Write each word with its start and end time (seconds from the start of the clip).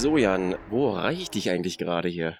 So, 0.00 0.16
Jan, 0.16 0.54
wo 0.70 0.94
erreiche 0.94 1.22
ich 1.22 1.30
dich 1.30 1.50
eigentlich 1.50 1.76
gerade 1.76 2.08
hier? 2.08 2.38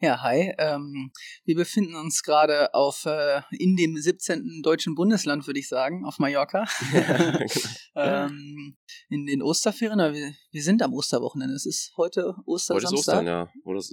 Ja, 0.00 0.22
hi. 0.22 0.54
Ähm, 0.58 1.10
wir 1.44 1.56
befinden 1.56 1.96
uns 1.96 2.22
gerade 2.22 2.72
auf 2.72 3.04
äh, 3.04 3.42
in 3.50 3.74
dem 3.74 3.96
17. 3.96 4.60
deutschen 4.62 4.94
Bundesland, 4.94 5.44
würde 5.48 5.58
ich 5.58 5.68
sagen, 5.68 6.04
auf 6.04 6.18
Mallorca. 6.18 6.66
Ja, 7.94 8.26
ähm, 8.26 8.76
in 9.08 9.26
den 9.26 9.42
Osterferien. 9.42 9.98
Wir, 9.98 10.32
wir, 10.52 10.62
sind 10.62 10.82
am 10.82 10.94
Osterwochenende. 10.94 11.52
Es 11.54 11.66
ist 11.66 11.92
heute 11.96 12.32
Ostersamstag. 12.46 12.76
Heute 12.76 12.94
ist 12.94 13.08
Ostern, 13.08 13.26
ja. 13.26 13.52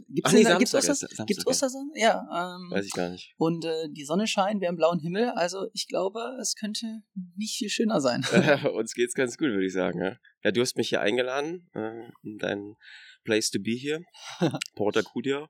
Gibt 0.10 0.28
es 0.28 0.34
nee, 0.34 0.44
Samstag, 0.44 0.90
Oster, 0.90 1.26
gibt's 1.26 1.48
Ostersamstag? 1.48 2.00
Ja. 2.00 2.22
Ähm, 2.32 2.70
Weiß 2.70 2.86
ich 2.86 2.92
gar 2.92 3.10
nicht. 3.10 3.34
Und 3.38 3.66
äh, 3.66 3.90
die 3.90 4.06
Sonne 4.06 4.28
scheint, 4.28 4.62
wir 4.62 4.68
haben 4.68 4.76
blauen 4.76 5.00
Himmel. 5.00 5.30
Also 5.30 5.66
ich 5.74 5.88
glaube, 5.88 6.38
es 6.40 6.54
könnte 6.54 7.02
nicht 7.36 7.58
viel 7.58 7.70
schöner 7.70 8.00
sein. 8.00 8.24
Uns 8.76 8.94
geht's 8.94 9.16
ganz 9.16 9.38
gut, 9.38 9.48
würde 9.48 9.66
ich 9.66 9.74
sagen. 9.74 10.00
Ja? 10.00 10.18
ja, 10.44 10.52
du 10.52 10.62
hast 10.62 10.78
mich 10.78 10.90
hier 10.90 11.02
eingeladen 11.02 11.68
äh, 11.74 12.12
in 12.22 12.38
dein 12.38 12.76
Place 13.24 13.50
to 13.50 13.60
be 13.60 13.72
hier, 13.72 14.02
Porta 14.76 15.02
Cudia. 15.02 15.50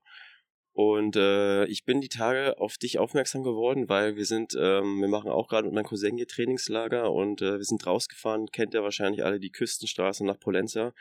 Und 0.76 1.16
äh, 1.16 1.64
ich 1.68 1.86
bin 1.86 2.02
die 2.02 2.10
Tage 2.10 2.60
auf 2.60 2.78
dich 2.78 3.00
aufmerksam 3.00 3.44
geworden, 3.44 3.88
weil 3.88 4.18
wir 4.18 4.26
sind, 4.26 4.58
ähm, 4.60 5.00
wir 5.00 5.08
machen 5.08 5.32
auch 5.32 5.48
gerade 5.48 5.68
mit 5.68 5.74
meinem 5.74 5.86
Cousin 5.86 6.18
hier 6.18 6.28
Trainingslager 6.28 7.14
und 7.14 7.42
äh, 7.42 7.60
wir 7.60 7.64
sind 7.64 7.88
rausgefahren, 7.88 8.48
kennt 8.52 8.74
ihr 8.74 8.84
wahrscheinlich 8.84 9.24
alle 9.24 9.40
die 9.40 9.52
Küstenstraße 9.52 10.26
nach 10.26 10.38
Polenza. 10.38 10.94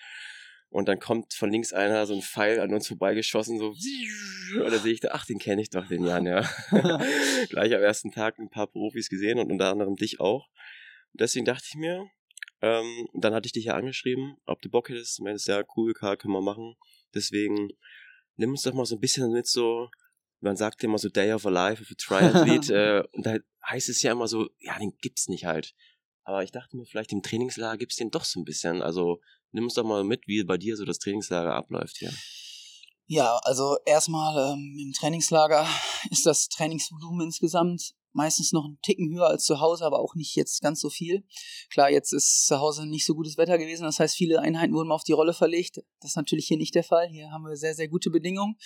Und 0.69 0.87
dann 0.87 1.01
kommt 1.01 1.35
von 1.35 1.51
links 1.51 1.73
einer 1.73 2.07
so 2.07 2.15
ein 2.15 2.23
Pfeil 2.23 2.61
an 2.61 2.73
uns 2.73 2.87
vorbeigeschossen, 2.87 3.59
so, 3.59 3.71
und 3.71 4.71
da 4.73 4.79
sehe 4.79 4.93
ich 4.93 5.01
da, 5.01 5.09
ach, 5.11 5.27
den 5.27 5.41
kenne 5.41 5.61
ich 5.61 5.71
doch, 5.71 5.89
den 5.89 6.05
Jan, 6.05 6.25
ja. 6.27 6.49
Gleich 7.49 7.75
am 7.75 7.83
ersten 7.83 8.13
Tag 8.13 8.39
ein 8.39 8.51
paar 8.51 8.69
Profis 8.69 9.09
gesehen 9.09 9.41
und 9.41 9.51
unter 9.51 9.73
anderem 9.73 9.97
dich 9.97 10.21
auch. 10.21 10.47
Und 11.13 11.21
deswegen 11.21 11.47
dachte 11.47 11.65
ich 11.69 11.75
mir, 11.75 12.09
ähm, 12.63 13.09
dann 13.13 13.35
hatte 13.35 13.47
ich 13.47 13.53
dich 13.53 13.65
ja 13.65 13.75
angeschrieben, 13.75 14.37
ob 14.47 14.63
du 14.63 14.71
Bock 14.71 14.89
hättest. 14.89 15.19
Du 15.19 15.25
meinst, 15.25 15.49
ja, 15.49 15.65
cool, 15.77 15.95
Karl, 15.95 16.17
können 16.17 16.35
wir 16.35 16.43
machen. 16.43 16.77
Deswegen 17.13 17.71
nimm 18.37 18.51
uns 18.51 18.63
doch 18.63 18.75
mal 18.75 18.87
so 18.87 18.97
ein 18.97 19.01
bisschen 19.01 19.33
mit 19.33 19.47
so, 19.47 19.89
man 20.41 20.57
sagt 20.57 20.83
ja 20.83 20.89
immer 20.89 20.99
so 20.99 21.09
Day 21.09 21.33
of 21.33 21.47
a 21.47 21.51
Life 21.51 21.83
of 21.83 21.91
a 21.91 21.95
Triathlete, 21.97 22.75
äh, 22.75 23.17
und 23.17 23.27
da 23.27 23.37
heißt 23.69 23.89
es 23.89 24.03
ja 24.03 24.13
immer 24.13 24.29
so, 24.29 24.49
ja, 24.61 24.79
den 24.79 24.97
gibt's 24.99 25.29
nicht 25.29 25.45
halt. 25.45 25.75
Aber 26.25 26.43
ich 26.43 26.53
dachte 26.53 26.77
mir, 26.77 26.87
vielleicht 26.87 27.13
im 27.13 27.23
Trainingslager 27.23 27.77
gibt's 27.77 27.97
den 27.97 28.11
doch 28.11 28.25
so 28.25 28.41
ein 28.41 28.45
bisschen. 28.45 28.83
Also 28.83 29.21
nimm 29.53 29.65
uns 29.65 29.75
doch 29.75 29.85
mal 29.85 30.05
mit, 30.05 30.27
wie 30.27 30.43
bei 30.45 30.57
dir 30.57 30.77
so 30.77 30.85
das 30.85 30.99
Trainingslager 30.99 31.55
abläuft 31.55 31.99
hier. 31.99 32.13
Ja, 33.07 33.39
also 33.43 33.77
erstmal 33.85 34.53
ähm, 34.53 34.79
im 34.81 34.93
Trainingslager 34.93 35.67
ist 36.11 36.25
das 36.25 36.49
Trainingsvolumen 36.49 37.27
insgesamt 37.27 37.95
meistens 38.15 38.53
noch 38.53 38.65
einen 38.65 38.79
Ticken 38.83 39.13
höher 39.13 39.27
als 39.27 39.45
zu 39.45 39.61
Hause, 39.61 39.85
aber 39.85 40.01
auch 40.01 40.15
nicht 40.15 40.35
jetzt 40.37 40.63
ganz 40.63 40.81
so 40.81 40.89
viel. 40.89 41.25
Klar, 41.71 41.91
jetzt 41.91 42.13
ist 42.13 42.47
zu 42.47 42.61
Hause 42.61 42.87
nicht 42.87 43.05
so 43.05 43.15
gutes 43.15 43.37
Wetter 43.37 43.59
gewesen, 43.59 43.85
das 43.85 43.99
heißt, 44.01 44.17
viele 44.17 44.41
Einheiten 44.41 44.75
wurden 44.75 44.93
auf 44.93 45.05
die 45.05 45.13
Rolle 45.13 45.35
verlegt. 45.35 45.79
Das 46.01 46.13
ist 46.13 46.17
natürlich 46.17 46.47
hier 46.47 46.57
nicht 46.57 46.75
der 46.75 46.85
Fall. 46.85 47.09
Hier 47.09 47.31
haben 47.31 47.45
wir 47.45 47.57
sehr, 47.57 47.75
sehr 47.75 47.89
gute 47.89 48.11
Bedingungen. 48.11 48.57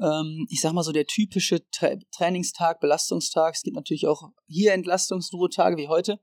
Ähm, 0.00 0.46
ich 0.50 0.60
sag 0.60 0.72
mal 0.72 0.82
so, 0.82 0.92
der 0.92 1.06
typische 1.06 1.68
Tra 1.70 1.96
Trainingstag, 2.12 2.80
Belastungstag, 2.80 3.54
es 3.54 3.62
gibt 3.62 3.76
natürlich 3.76 4.06
auch 4.06 4.30
hier 4.46 4.72
Entlastungsruhetage 4.72 5.76
wie 5.76 5.88
heute, 5.88 6.20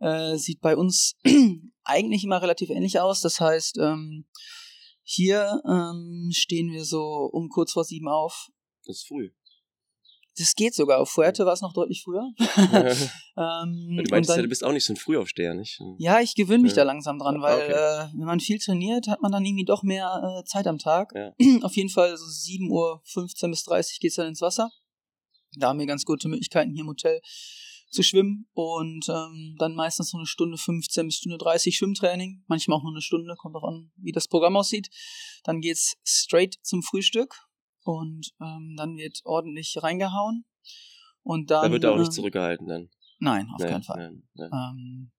äh, 0.00 0.36
sieht 0.36 0.60
bei 0.60 0.76
uns 0.76 1.16
eigentlich 1.84 2.24
immer 2.24 2.42
relativ 2.42 2.70
ähnlich 2.70 3.00
aus. 3.00 3.20
Das 3.20 3.40
heißt, 3.40 3.78
ähm, 3.78 4.26
hier 5.02 5.60
ähm, 5.66 6.30
stehen 6.32 6.72
wir 6.72 6.84
so 6.84 7.28
um 7.32 7.48
kurz 7.48 7.72
vor 7.72 7.84
sieben 7.84 8.08
auf. 8.08 8.48
Das 8.84 8.98
ist 8.98 9.08
früh. 9.08 9.30
Das 10.38 10.54
geht 10.54 10.74
sogar. 10.74 11.00
Auf 11.00 11.10
Fuerte 11.10 11.44
war 11.44 11.52
es 11.52 11.60
noch 11.60 11.72
deutlich 11.72 12.02
früher. 12.02 12.30
ähm, 12.38 12.96
du 13.36 14.10
meintest 14.10 14.30
dann, 14.30 14.36
ja, 14.36 14.42
du 14.42 14.48
bist 14.48 14.64
auch 14.64 14.72
nicht 14.72 14.84
so 14.84 14.92
ein 14.92 14.96
Frühaufsteher, 14.96 15.54
nicht? 15.54 15.80
Ja, 15.98 16.20
ich 16.20 16.34
gewöhne 16.34 16.62
mich 16.62 16.72
ja. 16.72 16.76
da 16.76 16.82
langsam 16.84 17.18
dran, 17.18 17.42
weil 17.42 17.56
okay. 17.56 17.72
äh, 17.72 18.08
wenn 18.16 18.26
man 18.26 18.40
viel 18.40 18.58
trainiert, 18.58 19.08
hat 19.08 19.20
man 19.22 19.32
dann 19.32 19.44
irgendwie 19.44 19.64
doch 19.64 19.82
mehr 19.82 20.38
äh, 20.38 20.44
Zeit 20.44 20.66
am 20.66 20.78
Tag. 20.78 21.12
Ja. 21.14 21.32
Auf 21.62 21.74
jeden 21.76 21.90
Fall 21.90 22.16
so 22.16 22.24
7 22.26 22.70
Uhr 22.70 23.02
15 23.04 23.50
bis 23.50 23.64
30 23.64 24.00
geht 24.00 24.10
es 24.10 24.16
dann 24.16 24.28
ins 24.28 24.40
Wasser. 24.40 24.70
Da 25.56 25.68
haben 25.68 25.80
wir 25.80 25.86
ganz 25.86 26.04
gute 26.04 26.28
Möglichkeiten 26.28 26.72
hier 26.72 26.82
im 26.82 26.88
Hotel 26.88 27.20
zu 27.90 28.04
schwimmen 28.04 28.48
und 28.52 29.08
ähm, 29.08 29.56
dann 29.58 29.74
meistens 29.74 30.10
so 30.10 30.16
eine 30.16 30.26
Stunde 30.26 30.56
15 30.56 31.06
bis 31.06 31.16
Stunde 31.16 31.38
30 31.38 31.76
Schwimmtraining, 31.76 32.44
manchmal 32.46 32.78
auch 32.78 32.84
nur 32.84 32.92
eine 32.92 33.02
Stunde, 33.02 33.34
kommt 33.36 33.56
auch 33.56 33.64
an, 33.64 33.90
wie 33.96 34.12
das 34.12 34.28
Programm 34.28 34.56
aussieht. 34.56 34.88
Dann 35.42 35.60
geht's 35.60 35.96
straight 36.04 36.54
zum 36.62 36.84
Frühstück 36.84 37.49
und 37.84 38.30
ähm, 38.40 38.74
dann 38.76 38.96
wird 38.96 39.20
ordentlich 39.24 39.82
reingehauen. 39.82 40.44
Und 41.22 41.50
dann. 41.50 41.64
Da 41.64 41.72
wird 41.72 41.84
er 41.84 41.92
auch 41.92 41.98
nicht 41.98 42.08
ähm, 42.08 42.12
zurückgehalten 42.12 42.66
dann. 42.66 42.90
Nein, 43.18 43.48
auf 43.52 43.60
nee, 43.60 43.68
keinen 43.68 43.82
Fall. 43.82 44.12
Nee, 44.12 44.22
nee. 44.34 44.44
Ähm, 44.44 45.12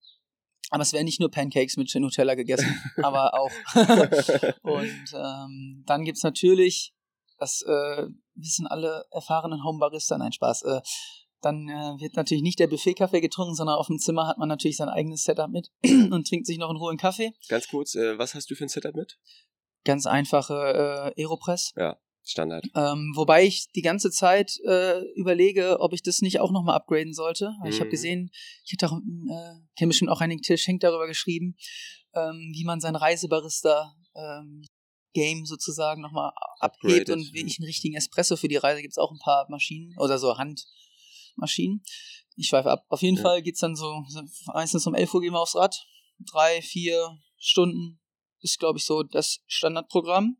aber 0.70 0.82
es 0.82 0.92
werden 0.92 1.04
nicht 1.04 1.20
nur 1.20 1.30
Pancakes 1.30 1.76
mit 1.76 1.94
Nutella 1.94 2.34
gegessen, 2.34 2.80
aber 3.02 3.34
auch. 3.34 3.50
und 4.62 5.04
ähm, 5.14 5.84
dann 5.86 6.04
gibt's 6.04 6.22
natürlich, 6.22 6.94
das 7.38 7.62
äh, 7.62 8.06
wissen 8.34 8.66
alle 8.66 9.04
erfahrenen 9.10 9.62
Homebarista, 9.64 10.16
nein, 10.16 10.32
Spaß, 10.32 10.62
äh, 10.62 10.80
dann 11.42 11.68
äh, 11.68 12.00
wird 12.00 12.16
natürlich 12.16 12.42
nicht 12.42 12.58
der 12.58 12.68
Buffet-Kaffee 12.68 13.20
getrunken, 13.20 13.54
sondern 13.54 13.76
auf 13.76 13.88
dem 13.88 13.98
Zimmer 13.98 14.26
hat 14.26 14.38
man 14.38 14.48
natürlich 14.48 14.76
sein 14.76 14.88
eigenes 14.88 15.24
Setup 15.24 15.50
mit 15.50 15.70
und 15.84 16.26
trinkt 16.26 16.46
sich 16.46 16.56
noch 16.56 16.70
einen 16.70 16.98
Kaffee. 16.98 17.32
Ganz 17.48 17.68
kurz, 17.68 17.94
äh, 17.94 18.16
was 18.16 18.34
hast 18.34 18.50
du 18.50 18.54
für 18.54 18.64
ein 18.64 18.68
Setup 18.68 18.94
mit? 18.94 19.18
Ganz 19.84 20.06
einfache 20.06 21.12
äh, 21.16 21.22
Aeropress. 21.22 21.74
Ja, 21.76 21.98
Standard. 22.24 22.66
Ähm, 22.74 23.12
wobei 23.16 23.44
ich 23.44 23.68
die 23.74 23.82
ganze 23.82 24.10
Zeit 24.10 24.58
äh, 24.64 25.00
überlege, 25.14 25.80
ob 25.80 25.92
ich 25.92 26.02
das 26.02 26.20
nicht 26.22 26.40
auch 26.40 26.52
nochmal 26.52 26.76
upgraden 26.76 27.14
sollte. 27.14 27.52
Mhm. 27.62 27.70
Ich 27.70 27.80
habe 27.80 27.90
gesehen, 27.90 28.30
ich 28.64 28.72
hätte 28.72 28.86
auch, 28.86 28.96
äh, 28.96 29.60
kenne 29.76 29.88
bestimmt 29.88 30.10
auch 30.10 30.20
einen 30.20 30.40
Till 30.40 30.56
Schenk 30.56 30.80
darüber 30.80 31.06
geschrieben, 31.06 31.56
ähm, 32.14 32.52
wie 32.54 32.64
man 32.64 32.80
sein 32.80 32.94
Reisebarista 32.94 33.94
ähm, 34.14 34.64
Game 35.14 35.44
sozusagen 35.44 36.00
nochmal 36.00 36.32
abhebt 36.60 37.10
und 37.10 37.32
wie 37.32 37.44
ich 37.44 37.58
einen 37.58 37.66
richtigen 37.66 37.96
Espresso 37.96 38.36
für 38.36 38.48
die 38.48 38.56
Reise 38.56 38.80
gibt 38.80 38.92
es 38.92 38.98
auch 38.98 39.10
ein 39.10 39.18
paar 39.18 39.46
Maschinen 39.50 39.94
oder 39.98 40.18
so 40.18 40.38
Handmaschinen. 40.38 41.82
Ich 42.36 42.48
schweife 42.48 42.70
ab. 42.70 42.86
Auf 42.88 43.02
jeden 43.02 43.16
ja. 43.16 43.22
Fall 43.22 43.42
geht's 43.42 43.60
dann 43.60 43.76
so, 43.76 44.04
meistens 44.54 44.86
um 44.86 44.94
11 44.94 45.12
Uhr 45.12 45.20
gehen 45.20 45.32
wir 45.32 45.40
aufs 45.40 45.54
Rad. 45.54 45.86
Drei, 46.18 46.62
vier 46.62 47.18
Stunden 47.36 48.00
ist, 48.40 48.58
glaube 48.58 48.78
ich, 48.78 48.84
so 48.84 49.02
das 49.02 49.40
Standardprogramm. 49.46 50.38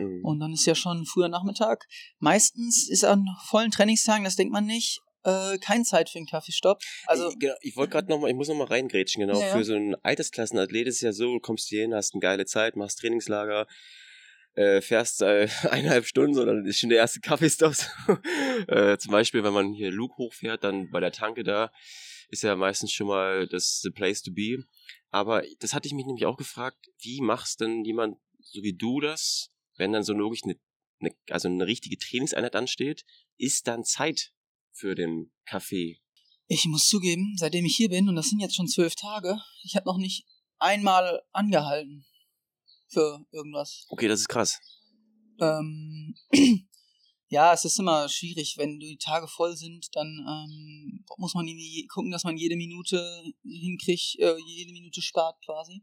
Mhm. 0.00 0.24
Und 0.24 0.40
dann 0.40 0.52
ist 0.52 0.66
ja 0.66 0.74
schon 0.74 1.06
früher 1.06 1.28
Nachmittag. 1.28 1.86
Meistens 2.18 2.88
ist 2.88 3.04
an 3.04 3.26
vollen 3.46 3.70
Trainingstagen, 3.70 4.24
das 4.24 4.36
denkt 4.36 4.52
man 4.52 4.66
nicht, 4.66 5.00
äh, 5.24 5.58
keine 5.58 5.84
Zeit 5.84 6.08
für 6.08 6.18
einen 6.18 6.26
Kaffeestopp. 6.26 6.80
Also 7.06 7.30
ich, 7.30 7.38
genau, 7.38 7.54
ich 7.60 7.76
wollte 7.76 7.92
gerade 7.92 8.08
noch 8.08 8.20
mal, 8.20 8.28
ich 8.28 8.36
muss 8.36 8.48
noch 8.48 8.56
mal 8.56 8.66
reingrätschen, 8.66 9.26
genau. 9.26 9.40
Ja, 9.40 9.56
Für 9.56 9.64
so 9.64 9.74
einen 9.74 9.94
Altersklassenathlet 10.02 10.86
ist 10.86 10.96
es 10.96 11.00
ja 11.02 11.12
so, 11.12 11.32
du 11.32 11.40
kommst 11.40 11.68
hier 11.68 11.82
hin, 11.82 11.94
hast 11.94 12.14
eine 12.14 12.20
geile 12.20 12.46
Zeit, 12.46 12.76
machst 12.76 12.98
Trainingslager, 13.00 13.66
äh, 14.54 14.80
fährst 14.80 15.22
äh, 15.22 15.48
eineinhalb 15.70 16.06
Stunden, 16.06 16.34
sondern 16.34 16.64
ist 16.64 16.78
schon 16.78 16.90
der 16.90 16.98
erste 16.98 17.20
Kaffeestopp. 17.20 17.74
äh, 18.68 18.96
zum 18.98 19.12
Beispiel, 19.12 19.44
wenn 19.44 19.52
man 19.52 19.72
hier 19.72 19.90
Luke 19.90 20.16
hochfährt, 20.16 20.64
dann 20.64 20.90
bei 20.90 21.00
der 21.00 21.12
Tanke 21.12 21.44
da, 21.44 21.70
ist 22.30 22.42
ja 22.42 22.54
meistens 22.56 22.92
schon 22.92 23.08
mal 23.08 23.46
das 23.48 23.80
the 23.82 23.90
place 23.90 24.22
to 24.22 24.32
be. 24.32 24.64
Aber 25.10 25.42
das 25.58 25.74
hatte 25.74 25.88
ich 25.88 25.94
mich 25.94 26.06
nämlich 26.06 26.26
auch 26.26 26.36
gefragt, 26.36 26.78
wie 27.02 27.20
machst 27.20 27.60
denn 27.60 27.84
jemand 27.84 28.16
so 28.38 28.62
wie 28.62 28.76
du 28.76 29.00
das, 29.00 29.50
wenn 29.80 29.92
dann 29.92 30.04
so 30.04 30.14
wirklich 30.14 30.44
eine, 30.44 30.56
eine, 31.00 31.10
also 31.30 31.48
eine 31.48 31.66
richtige 31.66 31.98
Trainingseinheit 31.98 32.54
ansteht, 32.54 33.04
ist 33.38 33.66
dann 33.66 33.82
Zeit 33.82 34.32
für 34.70 34.94
den 34.94 35.32
Kaffee. 35.46 36.00
Ich 36.46 36.66
muss 36.66 36.88
zugeben, 36.88 37.34
seitdem 37.36 37.64
ich 37.64 37.76
hier 37.76 37.88
bin, 37.88 38.08
und 38.08 38.14
das 38.14 38.28
sind 38.28 38.40
jetzt 38.40 38.54
schon 38.54 38.68
zwölf 38.68 38.94
Tage, 38.94 39.40
ich 39.64 39.74
habe 39.74 39.86
noch 39.86 39.98
nicht 39.98 40.26
einmal 40.58 41.22
angehalten 41.32 42.04
für 42.88 43.24
irgendwas. 43.32 43.86
Okay, 43.88 44.08
das 44.08 44.20
ist 44.20 44.28
krass. 44.28 44.60
Ähm, 45.40 46.14
ja, 47.28 47.52
es 47.54 47.64
ist 47.64 47.78
immer 47.78 48.08
schwierig, 48.08 48.56
wenn 48.58 48.78
die 48.78 48.98
Tage 48.98 49.28
voll 49.28 49.56
sind, 49.56 49.88
dann 49.94 50.08
ähm, 50.28 51.04
muss 51.16 51.34
man 51.34 51.46
irgendwie 51.46 51.86
gucken, 51.86 52.10
dass 52.10 52.24
man 52.24 52.36
jede 52.36 52.56
Minute 52.56 53.00
hinkriegt, 53.44 54.18
äh, 54.18 54.36
jede 54.44 54.72
Minute 54.72 55.00
spart 55.00 55.40
quasi. 55.44 55.82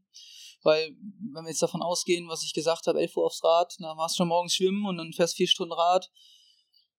Weil, 0.64 0.96
wenn 1.34 1.44
wir 1.44 1.50
jetzt 1.50 1.62
davon 1.62 1.82
ausgehen, 1.82 2.28
was 2.28 2.44
ich 2.44 2.54
gesagt 2.54 2.88
habe, 2.88 3.00
11 3.00 3.16
Uhr 3.16 3.26
aufs 3.26 3.44
Rad, 3.44 3.74
dann 3.80 3.98
warst 3.98 4.16
du 4.16 4.18
schon 4.18 4.28
morgens 4.28 4.56
schwimmen 4.56 4.86
und 4.86 4.98
dann 4.98 5.14
fährst 5.14 5.36
vier 5.36 5.48
Stunden 5.48 5.74
Rad, 5.74 6.10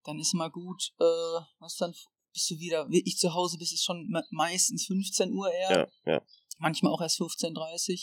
dann 0.03 0.19
ist 0.19 0.33
mal 0.33 0.49
gut, 0.49 0.91
äh, 0.99 1.41
was 1.59 1.75
dann 1.75 1.93
bist 2.33 2.49
du 2.51 2.59
wieder 2.59 2.89
wirklich 2.89 3.17
zu 3.17 3.33
Hause, 3.33 3.57
bist 3.57 3.73
es 3.73 3.83
schon 3.83 4.07
meistens 4.31 4.85
15 4.85 5.33
Uhr 5.33 5.51
eher. 5.51 5.89
Ja, 6.05 6.13
ja. 6.13 6.21
Manchmal 6.57 6.93
auch 6.93 7.01
erst 7.01 7.19
15.30 7.19 7.91
Uhr. 7.91 7.97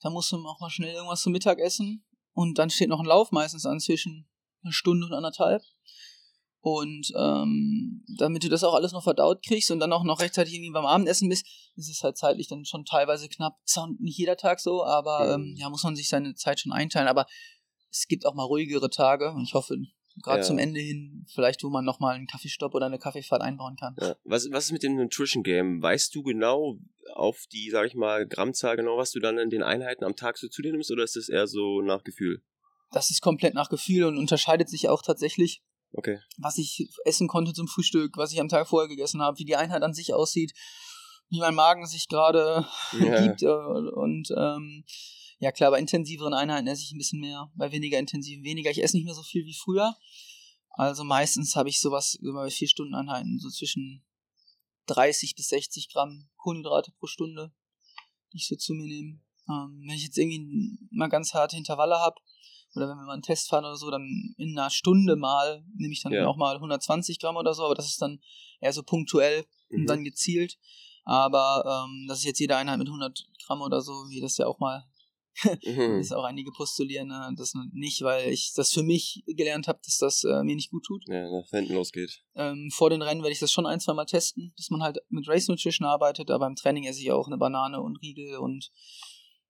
Da 0.00 0.10
musst 0.10 0.30
du 0.32 0.36
auch 0.46 0.60
mal 0.60 0.70
schnell 0.70 0.94
irgendwas 0.94 1.22
zum 1.22 1.32
Mittag 1.32 1.58
essen. 1.58 2.06
Und 2.32 2.58
dann 2.58 2.70
steht 2.70 2.88
noch 2.88 3.00
ein 3.00 3.06
Lauf 3.06 3.32
meistens 3.32 3.64
an 3.64 3.80
zwischen 3.80 4.28
einer 4.62 4.72
Stunde 4.72 5.06
und 5.06 5.14
anderthalb. 5.14 5.62
Und 6.66 7.12
ähm, 7.16 8.02
damit 8.18 8.42
du 8.42 8.48
das 8.48 8.64
auch 8.64 8.74
alles 8.74 8.90
noch 8.90 9.04
verdaut 9.04 9.40
kriegst 9.46 9.70
und 9.70 9.78
dann 9.78 9.92
auch 9.92 10.02
noch 10.02 10.18
rechtzeitig 10.18 10.54
irgendwie 10.54 10.72
beim 10.72 10.84
Abendessen 10.84 11.28
bist, 11.28 11.46
ist 11.76 11.88
es 11.88 12.02
halt 12.02 12.16
zeitlich 12.16 12.48
dann 12.48 12.64
schon 12.64 12.84
teilweise 12.84 13.28
knapp. 13.28 13.54
Ist 13.64 13.78
auch 13.78 13.86
nicht 14.00 14.18
jeder 14.18 14.36
Tag 14.36 14.58
so, 14.58 14.84
aber 14.84 15.32
ähm, 15.32 15.54
ja, 15.56 15.70
muss 15.70 15.84
man 15.84 15.94
sich 15.94 16.08
seine 16.08 16.34
Zeit 16.34 16.58
schon 16.58 16.72
einteilen. 16.72 17.06
Aber 17.06 17.26
es 17.88 18.08
gibt 18.08 18.26
auch 18.26 18.34
mal 18.34 18.42
ruhigere 18.42 18.90
Tage 18.90 19.30
und 19.30 19.44
ich 19.44 19.54
hoffe, 19.54 19.76
gerade 20.24 20.40
ja. 20.40 20.44
zum 20.44 20.58
Ende 20.58 20.80
hin, 20.80 21.24
vielleicht 21.32 21.62
wo 21.62 21.70
man 21.70 21.84
nochmal 21.84 22.16
einen 22.16 22.26
Kaffeestopp 22.26 22.74
oder 22.74 22.86
eine 22.86 22.98
Kaffeefahrt 22.98 23.42
einbauen 23.42 23.76
kann. 23.76 23.94
Ja. 24.00 24.16
Was, 24.24 24.50
was 24.50 24.64
ist 24.64 24.72
mit 24.72 24.82
dem 24.82 24.96
Nutrition 24.96 25.44
Game? 25.44 25.80
Weißt 25.80 26.12
du 26.16 26.24
genau 26.24 26.80
auf 27.14 27.44
die, 27.52 27.70
sag 27.70 27.86
ich 27.86 27.94
mal, 27.94 28.26
Grammzahl 28.26 28.74
genau, 28.74 28.96
was 28.96 29.12
du 29.12 29.20
dann 29.20 29.38
in 29.38 29.50
den 29.50 29.62
Einheiten 29.62 30.02
am 30.02 30.16
Tag 30.16 30.36
so 30.36 30.48
zu 30.48 30.62
dir 30.62 30.72
nimmst 30.72 30.90
oder 30.90 31.04
ist 31.04 31.14
das 31.14 31.28
eher 31.28 31.46
so 31.46 31.80
nach 31.80 32.02
Gefühl? 32.02 32.42
das 32.92 33.10
ist 33.10 33.20
komplett 33.20 33.54
nach 33.54 33.68
Gefühl 33.68 34.04
und 34.04 34.18
unterscheidet 34.18 34.68
sich 34.68 34.88
auch 34.88 35.02
tatsächlich, 35.02 35.62
Okay. 35.96 36.20
was 36.38 36.58
ich 36.58 36.88
essen 37.04 37.28
konnte 37.28 37.52
zum 37.52 37.68
Frühstück, 37.68 38.16
was 38.16 38.32
ich 38.32 38.40
am 38.40 38.48
Tag 38.48 38.68
vorher 38.68 38.88
gegessen 38.88 39.22
habe, 39.22 39.38
wie 39.38 39.44
die 39.44 39.56
Einheit 39.56 39.82
an 39.82 39.94
sich 39.94 40.12
aussieht, 40.14 40.52
wie 41.28 41.40
mein 41.40 41.54
Magen 41.54 41.86
sich 41.86 42.08
gerade 42.08 42.66
Ja. 42.92 43.26
gibt 43.26 43.42
äh, 43.42 43.46
und 43.46 44.30
ähm, 44.36 44.84
ja 45.38 45.52
klar, 45.52 45.70
bei 45.70 45.78
intensiveren 45.78 46.34
Einheiten 46.34 46.66
esse 46.66 46.82
ich 46.82 46.92
ein 46.92 46.98
bisschen 46.98 47.20
mehr, 47.20 47.50
bei 47.54 47.72
weniger 47.72 47.98
intensiven 47.98 48.44
weniger. 48.44 48.70
Ich 48.70 48.82
esse 48.82 48.96
nicht 48.96 49.04
mehr 49.04 49.14
so 49.14 49.22
viel 49.22 49.44
wie 49.44 49.54
früher. 49.54 49.94
Also 50.70 51.04
meistens 51.04 51.56
habe 51.56 51.68
ich 51.68 51.80
sowas 51.80 52.18
so 52.20 52.32
bei 52.32 52.50
vier 52.50 52.68
Stunden 52.68 52.94
Einheiten 52.94 53.38
so 53.38 53.48
zwischen 53.50 54.04
30 54.86 55.34
bis 55.34 55.48
60 55.48 55.90
Gramm 55.90 56.28
Kohlenhydrate 56.36 56.92
pro 56.92 57.06
Stunde, 57.06 57.52
die 58.32 58.38
ich 58.38 58.46
so 58.46 58.56
zu 58.56 58.74
mir 58.74 58.86
nehme. 58.86 59.20
Ähm, 59.48 59.84
wenn 59.86 59.96
ich 59.96 60.04
jetzt 60.04 60.18
irgendwie 60.18 60.78
mal 60.90 61.08
ganz 61.08 61.32
harte 61.34 61.56
Intervalle 61.56 61.98
habe 61.98 62.16
oder 62.76 62.88
wenn 62.88 62.96
wir 62.96 63.04
mal 63.06 63.12
einen 63.14 63.22
Test 63.22 63.48
fahren 63.48 63.64
oder 63.64 63.76
so, 63.76 63.90
dann 63.90 64.34
in 64.36 64.58
einer 64.58 64.70
Stunde 64.70 65.16
mal 65.16 65.64
nehme 65.76 65.92
ich 65.92 66.02
dann 66.02 66.12
Ja. 66.12 66.26
auch 66.26 66.36
mal 66.36 66.56
120 66.56 67.18
Gramm 67.18 67.36
oder 67.36 67.54
so, 67.54 67.64
aber 67.64 67.74
das 67.74 67.86
ist 67.86 68.00
dann 68.02 68.20
eher 68.60 68.72
so 68.72 68.82
punktuell 68.82 69.44
und 69.70 69.82
Mhm. 69.82 69.86
dann 69.86 70.04
gezielt. 70.04 70.58
Aber 71.04 71.86
ähm, 71.86 72.06
dass 72.08 72.20
ich 72.20 72.24
jetzt 72.26 72.40
jede 72.40 72.56
Einheit 72.56 72.78
mit 72.78 72.88
100 72.88 73.26
Gramm 73.46 73.62
oder 73.62 73.80
so, 73.80 73.92
wie 74.10 74.20
das 74.20 74.36
ja 74.38 74.46
auch 74.46 74.58
mal 74.58 74.84
Mhm. 75.64 76.00
ist 76.00 76.14
auch 76.14 76.24
einige 76.24 76.50
postulieren, 76.50 77.10
äh, 77.10 77.34
das 77.36 77.52
nicht, 77.72 78.00
weil 78.02 78.32
ich 78.32 78.54
das 78.54 78.72
für 78.72 78.82
mich 78.82 79.22
gelernt 79.26 79.68
habe, 79.68 79.78
dass 79.84 79.98
das 79.98 80.24
äh, 80.24 80.42
mir 80.42 80.56
nicht 80.56 80.70
gut 80.70 80.84
tut. 80.84 81.04
Ja, 81.08 81.30
nach 81.30 81.50
hinten 81.50 81.74
losgeht. 81.74 82.22
Ähm, 82.34 82.70
vor 82.72 82.88
den 82.88 83.02
Rennen 83.02 83.20
werde 83.22 83.34
ich 83.34 83.38
das 83.40 83.52
schon 83.52 83.66
ein, 83.66 83.78
zwei 83.78 83.92
Mal 83.92 84.06
testen, 84.06 84.54
dass 84.56 84.70
man 84.70 84.82
halt 84.82 84.98
mit 85.10 85.28
Race 85.28 85.48
Nutrition 85.48 85.86
arbeitet, 85.86 86.30
aber 86.30 86.46
im 86.46 86.56
Training 86.56 86.84
esse 86.84 87.02
ich 87.02 87.12
auch 87.12 87.26
eine 87.26 87.36
Banane 87.36 87.82
und 87.82 87.98
Riegel 88.00 88.38
und 88.38 88.70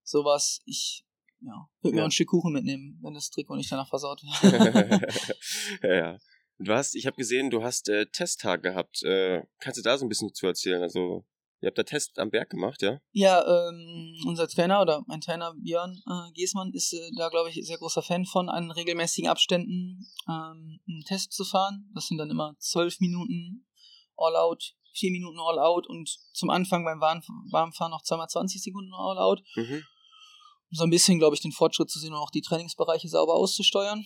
sowas. 0.03 0.61
Ich 0.65 1.05
ja, 1.41 1.69
würde 1.83 1.95
mir 1.95 1.99
Ja. 2.01 2.03
auch 2.05 2.09
ein 2.09 2.13
Stück 2.13 2.29
Kuchen 2.29 2.53
mitnehmen, 2.53 2.99
wenn 3.03 3.15
das 3.15 3.31
Trikot 3.31 3.57
nicht 3.57 3.71
danach 3.71 3.89
versaut 3.89 4.23
wird. 4.23 5.13
ja, 5.83 5.95
ja. 5.95 6.19
Du 6.59 6.73
hast, 6.73 6.95
ich 6.95 7.07
habe 7.07 7.17
gesehen, 7.17 7.51
du 7.51 7.63
hast 7.63 7.89
äh, 7.89 8.07
Testtag 8.07 8.63
gehabt. 8.63 9.03
Äh, 9.03 9.43
kannst 9.61 9.79
du 9.79 9.83
da 9.83 9.99
so 9.99 10.07
ein 10.07 10.09
bisschen 10.09 10.33
zu 10.33 10.47
erzählen? 10.47 10.81
Also, 10.83 11.27
ihr 11.61 11.67
habt 11.67 11.77
da 11.77 11.83
Test 11.83 12.19
am 12.19 12.31
Berg 12.31 12.49
gemacht, 12.49 12.81
ja? 12.81 12.99
Ja, 13.13 13.45
ähm, 13.69 14.15
unser 14.27 14.49
Trainer 14.49 14.81
oder 14.81 15.03
mein 15.07 15.21
Trainer 15.21 15.53
Björn 15.55 16.01
äh, 16.07 16.33
Giesmann 16.33 16.73
ist 16.73 16.95
äh, 16.95 17.11
da, 17.19 17.29
glaube 17.29 17.51
ich, 17.51 17.57
sehr 17.67 17.77
großer 17.77 18.01
Fan 18.03 18.25
von, 18.25 18.49
an 18.49 18.71
regelmäßigen 18.71 19.29
Abständen 19.29 20.07
ähm, 20.29 20.81
einen 20.89 21.05
Test 21.07 21.33
zu 21.35 21.45
fahren. 21.45 21.91
Das 21.95 22.07
sind 22.07 22.17
dann 22.17 22.31
immer 22.31 22.55
zwölf 22.59 23.01
Minuten 23.01 23.67
All-Out, 24.17 24.77
vier 24.95 25.11
Minuten 25.11 25.39
All-Out 25.39 25.87
und 25.89 26.09
zum 26.33 26.49
Anfang 26.49 26.87
beim 26.87 27.01
Warm 27.01 27.21
Warmfahren 27.51 27.91
noch 27.91 28.03
zweimal 28.03 28.29
20 28.29 28.63
Sekunden 28.63 28.95
All-Out. 28.95 29.43
Mhm. 29.57 29.83
So 30.71 30.85
ein 30.85 30.91
bisschen, 30.91 31.19
glaube 31.19 31.35
ich, 31.37 31.41
den 31.43 31.53
Fortschritt 31.53 31.91
zu 31.91 31.99
sehen 31.99 32.13
und 32.13 32.19
auch 32.19 32.31
die 32.31 32.43
Trainingsbereiche 32.43 33.09
sauber 33.09 33.35
auszusteuern. 33.35 34.05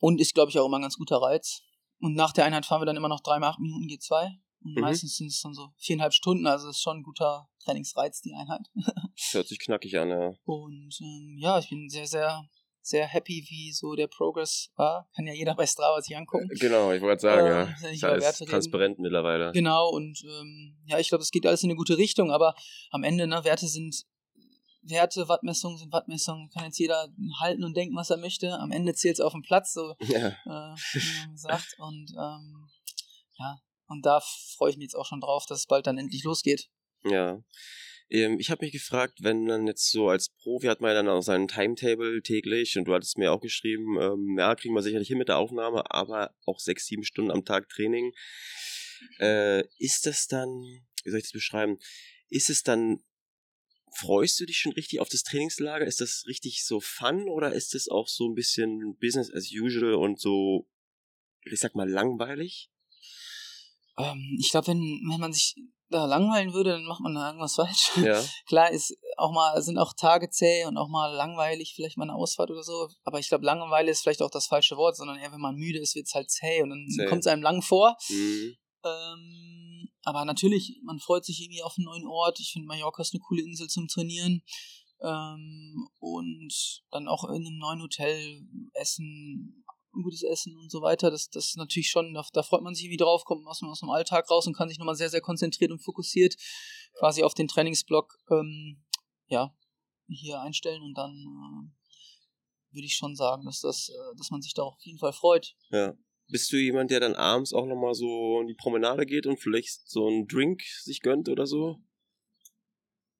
Und 0.00 0.20
ist, 0.20 0.34
glaube 0.34 0.50
ich, 0.50 0.58
auch 0.58 0.66
immer 0.66 0.78
ein 0.78 0.82
ganz 0.82 0.96
guter 0.96 1.18
Reiz. 1.18 1.60
Und 2.00 2.14
nach 2.14 2.32
der 2.32 2.44
Einheit 2.44 2.66
fahren 2.66 2.80
wir 2.80 2.86
dann 2.86 2.96
immer 2.96 3.08
noch 3.08 3.20
dreimal 3.20 3.50
acht 3.50 3.60
Minuten 3.60 3.86
G2. 3.86 4.30
Und 4.64 4.74
Mhm. 4.76 4.80
meistens 4.80 5.16
sind 5.16 5.26
es 5.28 5.40
dann 5.40 5.54
so 5.54 5.68
viereinhalb 5.78 6.12
Stunden, 6.12 6.46
also 6.46 6.68
ist 6.68 6.80
schon 6.80 6.98
ein 6.98 7.02
guter 7.02 7.48
Trainingsreiz, 7.64 8.20
die 8.20 8.32
Einheit. 8.34 8.62
Hört 9.32 9.48
sich 9.48 9.58
knackig 9.58 9.98
an, 9.98 10.08
ja. 10.08 10.32
Und 10.44 10.96
ähm, 11.00 11.36
ja, 11.38 11.58
ich 11.58 11.68
bin 11.68 11.88
sehr, 11.88 12.06
sehr, 12.06 12.44
sehr 12.80 13.06
happy, 13.06 13.44
wie 13.48 13.72
so 13.72 13.94
der 13.94 14.06
Progress 14.08 14.70
war. 14.76 15.08
Kann 15.14 15.26
ja 15.26 15.32
jeder 15.34 15.54
bei 15.56 15.66
Strava 15.66 16.00
sich 16.00 16.16
angucken. 16.16 16.48
Genau, 16.60 16.92
ich 16.92 17.02
wollte 17.02 17.22
sagen, 17.22 17.46
Ähm, 17.46 17.74
ja. 17.82 17.90
ich 17.90 18.04
alles 18.04 18.40
reden. 18.40 18.50
transparent 18.50 18.98
mittlerweile. 19.00 19.50
Genau, 19.52 19.88
und 19.90 20.20
ähm, 20.24 20.76
ja, 20.86 20.98
ich 20.98 21.08
glaube, 21.08 21.22
es 21.22 21.30
geht 21.30 21.44
alles 21.46 21.62
in 21.64 21.70
eine 21.70 21.76
gute 21.76 21.98
Richtung, 21.98 22.30
aber 22.32 22.54
am 22.90 23.02
Ende, 23.04 23.26
ne, 23.26 23.42
Werte 23.44 23.66
sind 23.68 24.04
Werte, 24.82 25.28
Wattmessungen 25.28 25.78
sind 25.78 25.92
Wattmessungen, 25.92 26.50
kann 26.50 26.64
jetzt 26.64 26.78
jeder 26.78 27.08
halten 27.40 27.64
und 27.64 27.76
denken, 27.76 27.96
was 27.96 28.10
er 28.10 28.16
möchte. 28.16 28.58
Am 28.58 28.72
Ende 28.72 28.94
zählt 28.94 29.14
es 29.14 29.20
auf 29.20 29.32
dem 29.32 29.42
Platz, 29.42 29.72
so 29.72 29.94
Ja. 30.00 30.28
äh, 30.28 30.76
wie 30.92 31.26
man 31.26 31.36
sagt. 31.36 31.76
Und 31.78 32.10
ähm, 32.18 32.68
ja, 33.38 33.58
und 33.86 34.04
da 34.04 34.20
freue 34.56 34.70
ich 34.70 34.76
mich 34.76 34.84
jetzt 34.86 34.96
auch 34.96 35.06
schon 35.06 35.20
drauf, 35.20 35.46
dass 35.46 35.60
es 35.60 35.66
bald 35.66 35.86
dann 35.86 35.98
endlich 35.98 36.24
losgeht. 36.24 36.68
Ja. 37.04 37.42
Ähm, 38.10 38.38
ich 38.38 38.50
habe 38.50 38.64
mich 38.64 38.72
gefragt, 38.72 39.18
wenn 39.22 39.44
man 39.44 39.66
jetzt 39.66 39.90
so 39.90 40.08
als 40.08 40.28
Profi 40.42 40.66
hat 40.66 40.80
man 40.80 40.90
ja 40.90 40.94
dann 40.94 41.08
auch 41.08 41.22
seinen 41.22 41.48
Timetable 41.48 42.20
täglich 42.22 42.76
und 42.76 42.84
du 42.84 42.94
hattest 42.94 43.16
mir 43.18 43.32
auch 43.32 43.40
geschrieben, 43.40 43.98
ähm, 44.00 44.36
ja, 44.38 44.54
kriegen 44.54 44.74
wir 44.74 44.82
sicherlich 44.82 45.08
hin 45.08 45.18
mit 45.18 45.28
der 45.28 45.38
Aufnahme, 45.38 45.90
aber 45.90 46.34
auch 46.44 46.58
sechs, 46.58 46.86
sieben 46.86 47.04
Stunden 47.04 47.30
am 47.30 47.44
Tag 47.44 47.68
Training. 47.68 48.12
Äh, 49.18 49.64
ist 49.78 50.06
das 50.06 50.26
dann, 50.26 50.48
wie 51.04 51.10
soll 51.10 51.18
ich 51.18 51.24
das 51.24 51.32
beschreiben? 51.32 51.78
Ist 52.28 52.50
es 52.50 52.62
dann, 52.62 53.02
freust 53.94 54.40
du 54.40 54.46
dich 54.46 54.58
schon 54.58 54.72
richtig 54.72 55.00
auf 55.00 55.08
das 55.08 55.22
Trainingslager? 55.22 55.86
Ist 55.86 56.00
das 56.00 56.24
richtig 56.26 56.64
so 56.64 56.80
fun 56.80 57.28
oder 57.28 57.52
ist 57.52 57.74
es 57.74 57.88
auch 57.88 58.08
so 58.08 58.28
ein 58.28 58.34
bisschen 58.34 58.96
Business 59.00 59.32
as 59.32 59.50
usual 59.52 59.94
und 59.94 60.20
so, 60.20 60.66
ich 61.44 61.60
sag 61.60 61.74
mal, 61.74 61.88
langweilig? 61.88 62.70
Ähm, 63.98 64.38
ich 64.40 64.50
glaube, 64.50 64.68
wenn, 64.68 64.80
wenn 64.80 65.20
man 65.20 65.32
sich 65.32 65.56
da 65.90 66.06
langweilen 66.06 66.54
würde, 66.54 66.70
dann 66.70 66.84
macht 66.84 67.00
man 67.00 67.14
da 67.14 67.28
irgendwas 67.28 67.54
falsch. 67.56 67.90
Ja. 67.96 68.22
Klar 68.46 68.70
ist 68.70 68.96
auch 69.16 69.32
mal, 69.32 69.60
sind 69.62 69.78
auch 69.78 69.92
Tage 69.92 70.30
zäh 70.30 70.64
und 70.64 70.76
auch 70.76 70.88
mal 70.88 71.14
langweilig, 71.14 71.74
vielleicht 71.76 71.98
mal 71.98 72.04
eine 72.04 72.14
Ausfahrt 72.14 72.50
oder 72.50 72.62
so. 72.62 72.88
Aber 73.04 73.18
ich 73.18 73.28
glaube, 73.28 73.44
Langeweile 73.44 73.90
ist 73.90 74.02
vielleicht 74.02 74.22
auch 74.22 74.30
das 74.30 74.46
falsche 74.46 74.76
Wort, 74.76 74.96
sondern 74.96 75.18
eher, 75.18 75.32
wenn 75.32 75.40
man 75.40 75.54
müde 75.54 75.78
ist, 75.78 75.94
wird 75.94 76.06
es 76.06 76.14
halt 76.14 76.30
zäh 76.30 76.62
und 76.62 76.70
dann 76.70 77.08
kommt 77.08 77.20
es 77.20 77.26
einem 77.26 77.42
lang 77.42 77.62
vor. 77.62 77.96
Mhm. 78.08 78.56
Ähm, 78.84 79.88
aber 80.04 80.24
natürlich, 80.24 80.80
man 80.82 80.98
freut 80.98 81.24
sich 81.24 81.40
irgendwie 81.40 81.62
auf 81.62 81.74
einen 81.76 81.86
neuen 81.86 82.06
Ort. 82.06 82.40
Ich 82.40 82.52
finde, 82.52 82.66
Mallorca 82.66 83.02
ist 83.02 83.14
eine 83.14 83.20
coole 83.20 83.42
Insel 83.42 83.68
zum 83.68 83.88
Trainieren. 83.88 84.42
Ähm, 85.00 85.88
und 85.98 86.82
dann 86.90 87.08
auch 87.08 87.24
in 87.24 87.46
einem 87.46 87.58
neuen 87.58 87.82
Hotel 87.82 88.46
essen, 88.74 89.64
gutes 89.92 90.22
Essen 90.22 90.56
und 90.56 90.70
so 90.70 90.80
weiter. 90.80 91.10
Das, 91.10 91.28
das 91.28 91.48
ist 91.48 91.56
natürlich 91.56 91.90
schon, 91.90 92.14
da, 92.14 92.24
da 92.32 92.42
freut 92.42 92.62
man 92.62 92.74
sich 92.74 92.84
irgendwie 92.84 93.02
drauf, 93.02 93.24
kommt 93.24 93.46
aus, 93.46 93.62
aus 93.62 93.80
dem 93.80 93.90
Alltag 93.90 94.30
raus 94.30 94.46
und 94.46 94.56
kann 94.56 94.68
sich 94.68 94.78
nochmal 94.78 94.94
sehr, 94.94 95.10
sehr 95.10 95.20
konzentriert 95.20 95.70
und 95.70 95.80
fokussiert 95.80 96.36
quasi 96.94 97.22
auf 97.22 97.34
den 97.34 97.48
Trainingsblock 97.48 98.16
ähm, 98.30 98.84
ja, 99.26 99.54
hier 100.08 100.40
einstellen 100.40 100.82
und 100.82 100.94
dann 100.94 101.12
äh, 101.12 102.74
würde 102.74 102.86
ich 102.86 102.96
schon 102.96 103.16
sagen, 103.16 103.44
dass 103.44 103.60
das, 103.60 103.88
äh, 103.88 104.16
dass 104.16 104.30
man 104.30 104.42
sich 104.42 104.54
da 104.54 104.62
auf 104.62 104.82
jeden 104.84 104.98
Fall 104.98 105.12
freut. 105.12 105.54
Ja. 105.70 105.94
Bist 106.32 106.50
du 106.50 106.56
jemand, 106.56 106.90
der 106.90 106.98
dann 106.98 107.14
abends 107.14 107.52
auch 107.52 107.66
nochmal 107.66 107.92
so 107.94 108.40
in 108.40 108.46
die 108.46 108.54
Promenade 108.54 109.04
geht 109.04 109.26
und 109.26 109.38
vielleicht 109.38 109.86
so 109.86 110.06
einen 110.06 110.26
Drink 110.26 110.62
sich 110.82 111.00
gönnt 111.02 111.28
oder 111.28 111.46
so? 111.46 111.76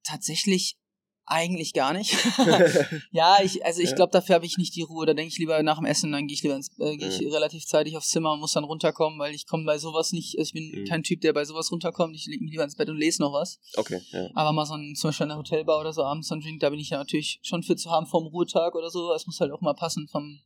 Tatsächlich 0.02 0.78
eigentlich 1.26 1.74
gar 1.74 1.92
nicht. 1.92 2.12
ja, 3.12 3.36
ich, 3.44 3.64
also 3.66 3.82
ich 3.82 3.90
Ja. 3.90 3.96
glaube, 3.96 4.12
dafür 4.12 4.34
habe 4.36 4.46
ich 4.46 4.56
nicht 4.56 4.74
die 4.74 4.80
Ruhe. 4.82 5.04
Da 5.04 5.12
denke 5.12 5.28
ich 5.30 5.38
lieber 5.38 5.62
nach 5.62 5.76
dem 5.76 5.84
Essen, 5.84 6.10
dann 6.10 6.26
gehe 6.26 6.34
ich 6.34 6.42
lieber 6.42 6.56
ins, 6.56 6.70
äh, 6.78 6.96
gehe 6.96 7.06
ich 7.08 7.20
Ja. 7.20 7.30
relativ 7.30 7.66
zeitig 7.66 7.96
aufs 7.98 8.08
Zimmer 8.08 8.32
und 8.32 8.40
muss 8.40 8.54
dann 8.54 8.64
runterkommen, 8.64 9.18
weil 9.18 9.34
ich 9.34 9.46
komme 9.46 9.64
bei 9.64 9.76
sowas 9.78 10.12
nicht, 10.12 10.38
also 10.38 10.48
ich 10.48 10.54
bin 10.54 10.80
Mhm. 10.82 10.86
kein 10.86 11.02
Typ, 11.02 11.20
der 11.20 11.34
bei 11.34 11.44
sowas 11.44 11.70
runterkommt. 11.70 12.16
Ich 12.16 12.26
lege 12.26 12.42
mich 12.42 12.50
lieber 12.52 12.64
ins 12.64 12.76
Bett 12.76 12.88
und 12.88 12.96
lese 12.96 13.20
noch 13.20 13.34
was. 13.34 13.60
Okay, 13.76 14.00
ja. 14.12 14.30
Aber 14.34 14.52
mal 14.52 14.64
so 14.64 14.74
ein, 14.74 14.94
zum 14.96 15.08
Beispiel 15.08 15.24
in 15.24 15.28
der 15.28 15.38
Hotelbar 15.38 15.78
oder 15.78 15.92
so 15.92 16.02
abends 16.02 16.28
so 16.28 16.34
ein 16.34 16.40
Drink, 16.40 16.60
da 16.60 16.70
bin 16.70 16.80
ich 16.80 16.88
ja 16.88 16.96
natürlich 16.98 17.38
schon 17.42 17.62
für 17.62 17.76
zu 17.76 17.90
haben 17.90 18.06
vom 18.06 18.26
Ruhetag 18.26 18.74
oder 18.74 18.88
so. 18.90 19.12
Es 19.12 19.26
muss 19.26 19.38
halt 19.38 19.52
auch 19.52 19.60
mal 19.60 19.74
passen 19.74 20.08
vom, 20.08 20.40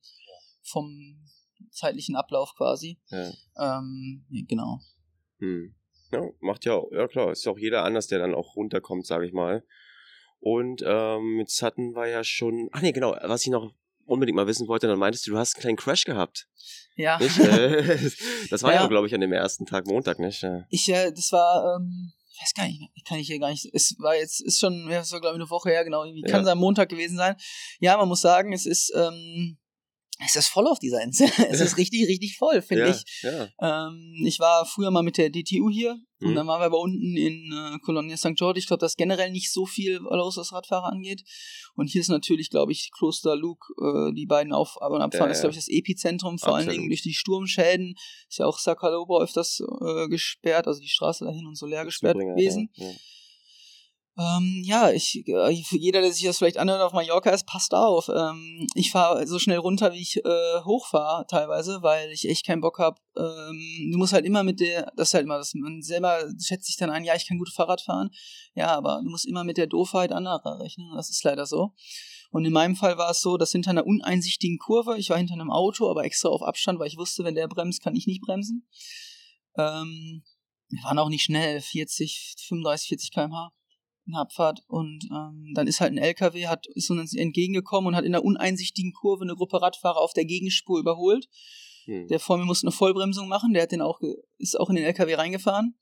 vom 0.62 1.16
zeitlichen 1.70 2.16
Ablauf 2.16 2.54
quasi. 2.56 2.98
ja. 3.10 3.30
Ähm, 3.58 4.24
ja, 4.30 4.42
genau. 4.48 4.80
Hm. 5.38 5.74
Ja, 6.12 6.22
macht 6.40 6.64
ja 6.64 6.74
auch, 6.74 6.90
ja 6.92 7.08
klar, 7.08 7.32
ist 7.32 7.44
ja 7.44 7.52
auch 7.52 7.58
jeder 7.58 7.82
anders, 7.84 8.06
der 8.06 8.18
dann 8.20 8.34
auch 8.34 8.54
runterkommt, 8.56 9.06
sage 9.06 9.26
ich 9.26 9.32
mal. 9.32 9.64
Und 10.38 10.82
ähm, 10.86 11.38
jetzt 11.40 11.60
hatten 11.62 11.94
wir 11.96 12.06
ja 12.06 12.22
schon, 12.22 12.68
ach 12.72 12.80
nee, 12.82 12.92
genau, 12.92 13.16
was 13.22 13.42
ich 13.42 13.48
noch 13.50 13.74
unbedingt 14.04 14.36
mal 14.36 14.46
wissen 14.46 14.68
wollte, 14.68 14.86
dann 14.86 14.98
meintest 15.00 15.26
du, 15.26 15.32
du 15.32 15.38
hast 15.38 15.56
einen 15.56 15.62
kleinen 15.62 15.76
Crash 15.76 16.04
gehabt, 16.04 16.46
Ja. 16.94 17.18
nicht? 17.18 17.38
Äh, 17.40 17.98
das 18.50 18.62
war 18.62 18.72
ja, 18.72 18.82
Ja. 18.82 18.86
glaube 18.86 19.08
ich, 19.08 19.14
an 19.14 19.20
dem 19.20 19.32
ersten 19.32 19.66
Tag 19.66 19.86
Montag, 19.88 20.20
nicht? 20.20 20.42
Ja. 20.42 20.64
Ich, 20.70 20.88
äh, 20.88 21.10
das 21.10 21.32
war, 21.32 21.76
ähm, 21.76 22.12
ich 22.32 22.40
weiß 22.40 22.54
gar 22.54 22.66
nicht, 22.68 22.80
kann 23.08 23.18
ich 23.18 23.26
hier 23.26 23.40
gar 23.40 23.50
nicht, 23.50 23.68
es 23.72 23.96
war 23.98 24.14
jetzt, 24.14 24.40
ist 24.42 24.60
schon, 24.60 24.88
ja, 24.90 25.00
es 25.00 25.10
war 25.12 25.20
glaube 25.20 25.36
ich 25.36 25.40
eine 25.42 25.50
Woche 25.50 25.70
her, 25.70 25.82
genau, 25.84 26.04
irgendwie, 26.04 26.22
kann 26.22 26.42
Ja. 26.42 26.44
sein 26.44 26.58
Montag 26.58 26.88
gewesen 26.88 27.16
sein. 27.16 27.34
Ja, 27.80 27.96
man 27.96 28.06
muss 28.08 28.20
sagen, 28.20 28.52
es 28.52 28.64
ist, 28.66 28.92
ähm, 28.94 29.58
es 30.24 30.34
ist 30.36 30.48
voll 30.48 30.66
auf 30.66 30.78
dieser 30.78 31.02
Insel. 31.02 31.28
es 31.50 31.60
ist 31.60 31.76
richtig, 31.76 32.08
richtig 32.08 32.36
voll, 32.36 32.62
finde 32.62 32.88
ja, 32.88 32.90
ich. 32.90 33.22
Ja. 33.22 33.88
Ähm, 33.88 34.14
ich 34.24 34.38
war 34.38 34.64
früher 34.64 34.90
mal 34.90 35.02
mit 35.02 35.18
der 35.18 35.30
DTU 35.30 35.68
hier 35.70 35.98
und 36.20 36.30
Mhm. 36.30 36.34
dann 36.34 36.46
waren 36.46 36.60
wir 36.60 36.66
aber 36.66 36.80
unten 36.80 37.16
in 37.16 37.52
äh, 37.52 37.78
Colonia 37.80 38.16
St. 38.16 38.34
George. 38.36 38.58
Ich 38.58 38.66
glaube, 38.66 38.80
dass 38.80 38.96
generell 38.96 39.30
nicht 39.30 39.52
so 39.52 39.66
viel 39.66 39.96
los, 39.96 40.38
was 40.38 40.52
Radfahrer 40.52 40.90
angeht. 40.90 41.22
Und 41.74 41.88
hier 41.88 42.00
ist 42.00 42.08
natürlich, 42.08 42.48
glaube 42.48 42.72
ich, 42.72 42.90
Kloster 42.96 43.36
Luke, 43.36 43.66
äh, 43.78 44.14
die 44.14 44.26
beiden 44.26 44.52
Auf- 44.54 44.76
und 44.76 45.02
Abfahren, 45.02 45.26
Ja, 45.28 45.32
ist, 45.32 45.40
glaube 45.40 45.52
ich, 45.52 45.58
das 45.58 45.68
Epizentrum, 45.68 46.38
vor 46.38 46.54
allen 46.54 46.68
Absolut. 46.68 46.76
Dingen 46.76 46.88
durch 46.88 47.02
die 47.02 47.12
Sturmschäden. 47.12 47.94
Ist 48.28 48.38
ja 48.38 48.46
auch 48.46 48.58
Sakalobo 48.58 49.20
öfters 49.20 49.60
äh, 49.60 50.08
gesperrt, 50.08 50.66
also 50.66 50.80
die 50.80 50.88
Straße 50.88 51.24
dahin 51.26 51.46
und 51.46 51.56
so 51.56 51.66
leer 51.66 51.84
gesperrt 51.84 52.16
gewesen. 52.16 52.70
Ja. 52.76 52.90
Ähm, 54.18 54.62
ja, 54.64 54.90
ich, 54.92 55.28
äh, 55.28 55.62
für 55.62 55.76
jeder, 55.76 56.00
der 56.00 56.10
sich 56.10 56.24
das 56.24 56.38
vielleicht 56.38 56.56
anhört 56.56 56.80
auf 56.80 56.94
Mallorca 56.94 57.28
ist, 57.30 57.46
passt 57.46 57.74
auf. 57.74 58.08
Ähm, 58.08 58.66
ich 58.74 58.90
fahre 58.90 59.26
so 59.26 59.38
schnell 59.38 59.58
runter, 59.58 59.92
wie 59.92 60.00
ich 60.00 60.16
äh, 60.24 60.60
hochfahre 60.64 61.26
teilweise, 61.26 61.82
weil 61.82 62.10
ich 62.10 62.26
echt 62.26 62.46
keinen 62.46 62.62
Bock 62.62 62.78
habe. 62.78 62.98
Ähm, 63.14 63.90
du 63.92 63.98
musst 63.98 64.14
halt 64.14 64.24
immer 64.24 64.42
mit 64.42 64.60
der, 64.60 64.90
das 64.96 65.08
ist 65.08 65.14
halt 65.14 65.24
immer, 65.24 65.36
das, 65.36 65.52
man 65.54 65.82
selber 65.82 66.18
schätzt 66.42 66.66
sich 66.66 66.76
dann 66.76 66.88
ein, 66.88 67.04
ja, 67.04 67.14
ich 67.14 67.28
kann 67.28 67.36
gut 67.36 67.50
Fahrrad 67.50 67.82
fahren. 67.82 68.10
Ja, 68.54 68.68
aber 68.74 69.02
du 69.04 69.10
musst 69.10 69.26
immer 69.26 69.44
mit 69.44 69.58
der 69.58 69.66
Doofheit 69.66 70.12
anderer 70.12 70.60
rechnen. 70.60 70.92
Das 70.96 71.10
ist 71.10 71.22
leider 71.22 71.44
so. 71.44 71.74
Und 72.30 72.46
in 72.46 72.54
meinem 72.54 72.74
Fall 72.74 72.96
war 72.96 73.10
es 73.10 73.20
so, 73.20 73.36
dass 73.36 73.52
hinter 73.52 73.70
einer 73.70 73.86
uneinsichtigen 73.86 74.58
Kurve, 74.58 74.96
ich 74.96 75.10
war 75.10 75.18
hinter 75.18 75.34
einem 75.34 75.50
Auto, 75.50 75.90
aber 75.90 76.04
extra 76.04 76.30
auf 76.30 76.42
Abstand, 76.42 76.78
weil 76.78 76.88
ich 76.88 76.96
wusste, 76.96 77.22
wenn 77.24 77.34
der 77.34 77.48
bremst, 77.48 77.82
kann 77.82 77.94
ich 77.94 78.06
nicht 78.06 78.22
bremsen. 78.22 78.66
Ähm, 79.58 80.24
wir 80.70 80.82
waren 80.84 80.98
auch 80.98 81.10
nicht 81.10 81.22
schnell, 81.22 81.60
40, 81.60 82.34
35, 82.48 82.88
40 82.88 83.12
km/h 83.12 83.52
in 84.06 84.14
Abfahrt. 84.14 84.62
Und 84.68 85.04
ähm, 85.10 85.52
dann 85.54 85.66
ist 85.66 85.80
halt 85.80 85.92
ein 85.92 85.98
LKW, 85.98 86.46
hat, 86.46 86.66
ist 86.74 86.90
uns 86.90 87.14
entgegengekommen 87.14 87.88
und 87.88 87.96
hat 87.96 88.04
in 88.04 88.14
einer 88.14 88.24
uneinsichtigen 88.24 88.92
Kurve 88.92 89.24
eine 89.24 89.34
Gruppe 89.34 89.60
Radfahrer 89.60 90.00
auf 90.00 90.12
der 90.12 90.24
Gegenspur 90.24 90.78
überholt. 90.78 91.28
Hm. 91.84 92.08
Der 92.08 92.20
vor 92.20 92.38
mir 92.38 92.44
musste 92.44 92.66
eine 92.66 92.72
Vollbremsung 92.72 93.28
machen, 93.28 93.52
der 93.52 93.64
hat 93.64 93.72
den 93.72 93.80
auch, 93.80 94.00
ist 94.38 94.58
auch 94.58 94.70
in 94.70 94.76
den 94.76 94.84
LKW 94.84 95.14
reingefahren. 95.14 95.76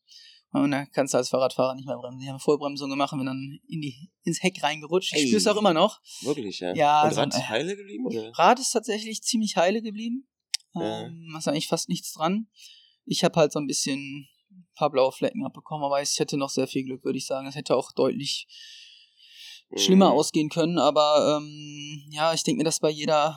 Und 0.53 0.71
da 0.71 0.87
kannst 0.87 1.13
du 1.13 1.19
als 1.19 1.31
Fahrradfahrer 1.31 1.75
nicht 1.75 1.87
mehr 1.87 1.97
bremsen. 1.97 2.21
Die 2.21 2.29
haben 2.29 2.39
Vollbremsung 2.39 2.89
gemacht 2.89 3.13
und 3.13 3.19
bin 3.19 3.27
dann 3.27 3.59
in 3.67 3.81
die, 3.81 4.13
ins 4.23 4.41
Heck 4.41 4.63
reingerutscht. 4.63 5.13
Ich 5.13 5.23
spüre 5.23 5.39
es 5.39 5.47
auch 5.49 5.57
immer 5.57 5.75
noch. 5.75 6.01
Wirklich, 6.23 6.61
ja. 6.61 6.73
ja 6.75 7.03
und 7.03 7.17
Rad 7.17 7.33
so, 7.33 7.39
ist 7.41 7.49
heile 7.49 7.77
geblieben? 7.77 8.07
Oder? 8.07 8.31
Rad 8.39 8.61
ist 8.61 8.71
tatsächlich 8.71 9.23
ziemlich 9.23 9.57
heile 9.57 9.83
geblieben. 9.83 10.29
Ja. 10.75 11.07
Ähm, 11.07 11.35
ist 11.37 11.49
eigentlich 11.49 11.67
fast 11.67 11.89
nichts 11.89 12.13
dran. 12.13 12.47
Ich 13.05 13.25
habe 13.25 13.35
halt 13.35 13.51
so 13.51 13.59
ein 13.59 13.67
bisschen 13.67 14.29
ein 14.55 14.67
paar 14.77 14.91
blaue 14.91 15.13
Flecken 15.13 15.45
abbekommen, 15.45 15.85
aber 15.85 16.03
ich 16.03 16.19
hätte 16.19 16.37
noch 16.37 16.51
sehr 16.51 16.67
viel 16.67 16.85
Glück, 16.85 17.05
würde 17.05 17.19
ich 17.19 17.27
sagen. 17.27 17.47
Es 17.47 17.55
hätte 17.55 17.77
auch 17.77 17.93
deutlich 17.93 18.47
schlimmer 19.77 20.11
mhm. 20.11 20.19
ausgehen 20.19 20.49
können, 20.51 20.79
aber 20.79 21.39
ähm, 21.39 22.07
ja, 22.11 22.33
ich 22.33 22.43
denke 22.43 22.59
mir, 22.59 22.65
dass 22.65 22.81
bei 22.81 22.91
jeder 22.91 23.37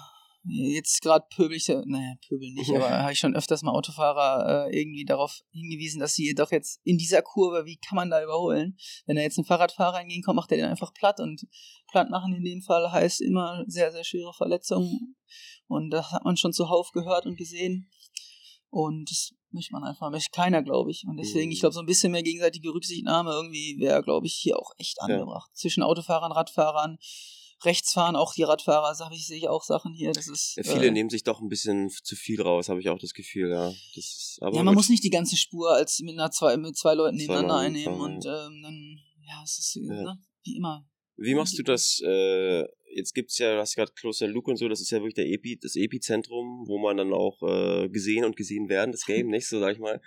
Jetzt 0.49 1.01
gerade 1.01 1.25
pöbel 1.35 1.57
ich, 1.57 1.67
naja, 1.67 2.13
pöbel 2.27 2.53
nicht, 2.53 2.73
aber 2.73 2.89
habe 3.03 3.11
ich 3.11 3.19
schon 3.19 3.35
öfters 3.35 3.63
mal 3.63 3.73
Autofahrer 3.73 4.67
äh, 4.67 4.79
irgendwie 4.79 5.03
darauf 5.03 5.41
hingewiesen, 5.51 5.99
dass 5.99 6.13
sie 6.13 6.33
doch 6.35 6.51
jetzt 6.51 6.79
in 6.83 6.97
dieser 6.97 7.21
Kurve, 7.21 7.65
wie 7.65 7.77
kann 7.77 7.97
man 7.97 8.09
da 8.09 8.23
überholen? 8.23 8.77
Wenn 9.05 9.17
da 9.17 9.21
jetzt 9.21 9.37
ein 9.37 9.45
Fahrradfahrer 9.45 9.99
entgegenkommt, 9.99 10.37
macht 10.37 10.51
er 10.51 10.57
den 10.57 10.67
einfach 10.67 10.93
platt 10.93 11.19
und 11.19 11.45
platt 11.91 12.09
machen 12.09 12.33
in 12.33 12.43
dem 12.43 12.61
Fall 12.61 12.91
heißt 12.91 13.21
immer 13.21 13.63
sehr, 13.67 13.91
sehr 13.91 14.05
schwere 14.05 14.33
Verletzungen 14.33 15.17
und 15.67 15.89
das 15.89 16.11
hat 16.11 16.23
man 16.23 16.37
schon 16.37 16.53
zuhauf 16.53 16.91
gehört 16.91 17.25
und 17.25 17.37
gesehen 17.37 17.89
und 18.69 19.35
möchte 19.51 19.73
man 19.73 19.83
einfach, 19.83 20.09
möchte 20.09 20.31
keiner, 20.31 20.63
glaube 20.63 20.91
ich. 20.91 21.05
Und 21.07 21.17
deswegen, 21.17 21.51
ich 21.51 21.59
mhm. 21.59 21.61
glaube, 21.61 21.73
so 21.73 21.79
ein 21.79 21.85
bisschen 21.85 22.11
mehr 22.11 22.23
gegenseitige 22.23 22.69
Rücksichtnahme 22.69 23.31
irgendwie 23.31 23.77
wäre, 23.79 24.01
glaube 24.03 24.27
ich, 24.27 24.33
hier 24.33 24.57
auch 24.59 24.71
echt 24.77 25.01
angebracht. 25.01 25.49
Ja. 25.51 25.55
Zwischen 25.55 25.83
Autofahrern, 25.83 26.31
Radfahrern, 26.31 26.97
rechts 27.63 27.93
fahren, 27.93 28.15
auch 28.15 28.33
die 28.33 28.43
Radfahrer, 28.43 28.93
sag 28.95 29.11
ich, 29.11 29.25
sehe 29.25 29.37
ich 29.37 29.47
auch 29.47 29.63
Sachen 29.63 29.93
hier. 29.93 30.11
Das 30.11 30.27
ist, 30.27 30.57
ja, 30.57 30.63
viele 30.63 30.87
äh, 30.87 30.91
nehmen 30.91 31.09
sich 31.09 31.23
doch 31.23 31.41
ein 31.41 31.49
bisschen 31.49 31.89
zu 31.89 32.15
viel 32.15 32.41
raus, 32.41 32.69
habe 32.69 32.79
ich 32.79 32.89
auch 32.89 32.99
das 32.99 33.13
Gefühl, 33.13 33.49
ja. 33.49 33.67
Das 33.95 34.05
ist, 34.05 34.39
ja, 34.41 34.63
man 34.63 34.75
muss 34.75 34.89
nicht 34.89 35.03
die 35.03 35.09
ganze 35.09 35.37
Spur 35.37 35.73
als 35.73 35.99
mit 35.99 36.13
einer 36.13 36.31
zwei, 36.31 36.55
mit 36.57 36.77
zwei 36.77 36.93
Leuten 36.93 37.17
nebeneinander 37.17 37.57
einnehmen 37.57 37.99
und 37.99 38.25
ähm, 38.25 38.61
dann, 38.61 38.99
ja, 39.27 39.41
es 39.43 39.57
ist 39.57 39.75
ja. 39.75 40.03
Ne, 40.03 40.19
wie 40.43 40.55
immer. 40.55 40.85
Wie 41.15 41.33
machst 41.33 41.57
du 41.57 41.63
das? 41.63 41.99
Äh, 42.05 42.63
jetzt 42.93 43.13
gibt's 43.13 43.37
ja, 43.37 43.53
du 43.53 43.59
hast 43.59 43.75
gerade 43.75 43.91
Closer 43.93 44.27
Look 44.27 44.47
und 44.47 44.57
so, 44.57 44.67
das 44.67 44.81
ist 44.81 44.91
ja 44.91 44.99
wirklich 44.99 45.15
der 45.15 45.27
Epi, 45.27 45.57
das 45.61 45.75
Epizentrum, 45.75 46.65
wo 46.67 46.77
man 46.79 46.97
dann 46.97 47.13
auch 47.13 47.41
äh, 47.43 47.89
gesehen 47.89 48.25
und 48.25 48.35
gesehen 48.35 48.69
werden, 48.69 48.91
das 48.91 49.05
Game, 49.05 49.27
nicht 49.31 49.47
so, 49.47 49.59
sag 49.59 49.73
ich 49.73 49.79
mal. 49.79 50.01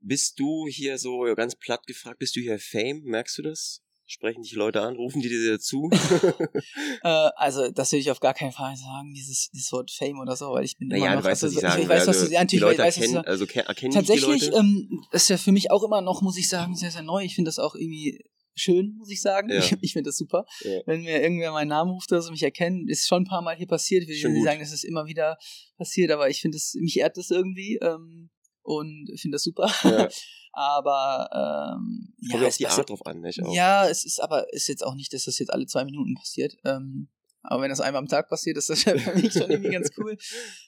Bist 0.00 0.38
du 0.40 0.66
hier 0.68 0.98
so 0.98 1.20
ganz 1.36 1.54
platt 1.54 1.86
gefragt, 1.86 2.18
bist 2.18 2.34
du 2.34 2.40
hier 2.40 2.58
Fame? 2.58 3.02
Merkst 3.04 3.38
du 3.38 3.42
das? 3.42 3.82
Sprechen 4.04 4.42
dich 4.42 4.52
Leute 4.52 4.82
an? 4.82 4.96
Rufen 4.96 5.22
die 5.22 5.28
dir 5.28 5.60
zu? 5.60 5.88
äh, 7.02 7.08
also, 7.36 7.70
das 7.70 7.92
will 7.92 8.00
ich 8.00 8.10
auf 8.10 8.18
gar 8.18 8.34
keinen 8.34 8.52
Fall 8.52 8.76
sagen, 8.76 9.14
dieses, 9.14 9.50
dieses 9.50 9.70
Wort 9.72 9.92
Fame 9.92 10.18
oder 10.18 10.34
so, 10.34 10.50
weil 10.50 10.64
ich 10.64 10.76
bin 10.76 10.88
naja, 10.88 11.06
immer 11.06 11.14
noch... 11.14 11.22
du 11.22 11.28
weißt, 11.28 11.44
also, 11.44 11.56
was 11.56 11.62
ich 11.62 11.68
sagen 11.70 11.82
ich 11.82 11.88
weiß, 11.88 12.06
was 12.08 12.28
du, 12.28 12.46
die 12.46 12.58
Leute 12.58 12.82
weiß, 12.82 12.96
erkennen, 12.96 13.24
also 13.24 13.46
erkennen 13.46 13.94
Tatsächlich, 13.94 14.40
die 14.40 14.46
Leute? 14.46 14.58
Ähm, 14.58 15.04
ist 15.12 15.30
ja 15.30 15.36
für 15.36 15.52
mich 15.52 15.70
auch 15.70 15.84
immer 15.84 16.00
noch, 16.00 16.20
muss 16.20 16.36
ich 16.36 16.48
sagen, 16.48 16.74
sehr, 16.74 16.90
sehr 16.90 17.02
neu. 17.02 17.22
Ich 17.22 17.36
finde 17.36 17.48
das 17.48 17.60
auch 17.60 17.76
irgendwie 17.76 18.24
schön, 18.54 18.94
muss 18.98 19.10
ich 19.10 19.20
sagen. 19.20 19.48
Ja. 19.50 19.58
Ich, 19.62 19.76
ich 19.80 19.92
finde 19.92 20.08
das 20.08 20.16
super. 20.16 20.44
Ja. 20.62 20.80
Wenn 20.86 21.02
mir 21.02 21.22
irgendwer 21.22 21.52
meinen 21.52 21.68
Namen 21.68 21.90
ruft 21.92 22.10
oder 22.12 22.22
so 22.22 22.30
mich 22.30 22.42
erkennen, 22.42 22.88
ist 22.88 23.06
schon 23.06 23.22
ein 23.22 23.26
paar 23.26 23.42
Mal 23.42 23.56
hier 23.56 23.66
passiert. 23.66 24.08
Ich 24.08 24.22
will 24.22 24.32
nicht 24.32 24.44
sagen, 24.44 24.60
dass 24.60 24.72
es 24.72 24.84
immer 24.84 25.06
wieder 25.06 25.38
passiert, 25.76 26.10
aber 26.10 26.28
ich 26.28 26.40
finde 26.40 26.56
es, 26.56 26.74
mich 26.74 26.98
ehrt 26.98 27.16
das 27.16 27.30
irgendwie 27.30 27.78
ähm, 27.82 28.30
und 28.62 29.10
finde 29.18 29.36
das 29.36 29.42
super. 29.42 29.72
Ja. 29.84 30.08
Aber 30.52 31.30
ähm, 31.78 32.12
ja, 32.18 32.32
Kommt 32.32 32.44
auf 32.44 32.56
die 32.58 32.66
Art 32.66 32.90
drauf 32.90 33.06
an, 33.06 33.20
nicht? 33.20 33.42
Auch. 33.42 33.54
Ja, 33.54 33.88
es 33.88 34.04
ist 34.04 34.20
aber 34.20 34.52
ist 34.52 34.68
jetzt 34.68 34.84
auch 34.84 34.94
nicht, 34.94 35.12
dass 35.14 35.24
das 35.24 35.38
jetzt 35.38 35.50
alle 35.50 35.64
zwei 35.64 35.86
Minuten 35.86 36.14
passiert. 36.14 36.58
Ähm, 36.66 37.08
aber 37.42 37.62
wenn 37.62 37.70
das 37.70 37.80
einmal 37.80 38.00
am 38.00 38.08
Tag 38.08 38.28
passiert, 38.28 38.56
ist 38.56 38.70
das 38.70 38.84
ja 38.84 38.96
für 38.96 39.14
mich 39.18 39.32
schon 39.32 39.50
irgendwie 39.50 39.70
ganz 39.70 39.90
cool. 39.96 40.16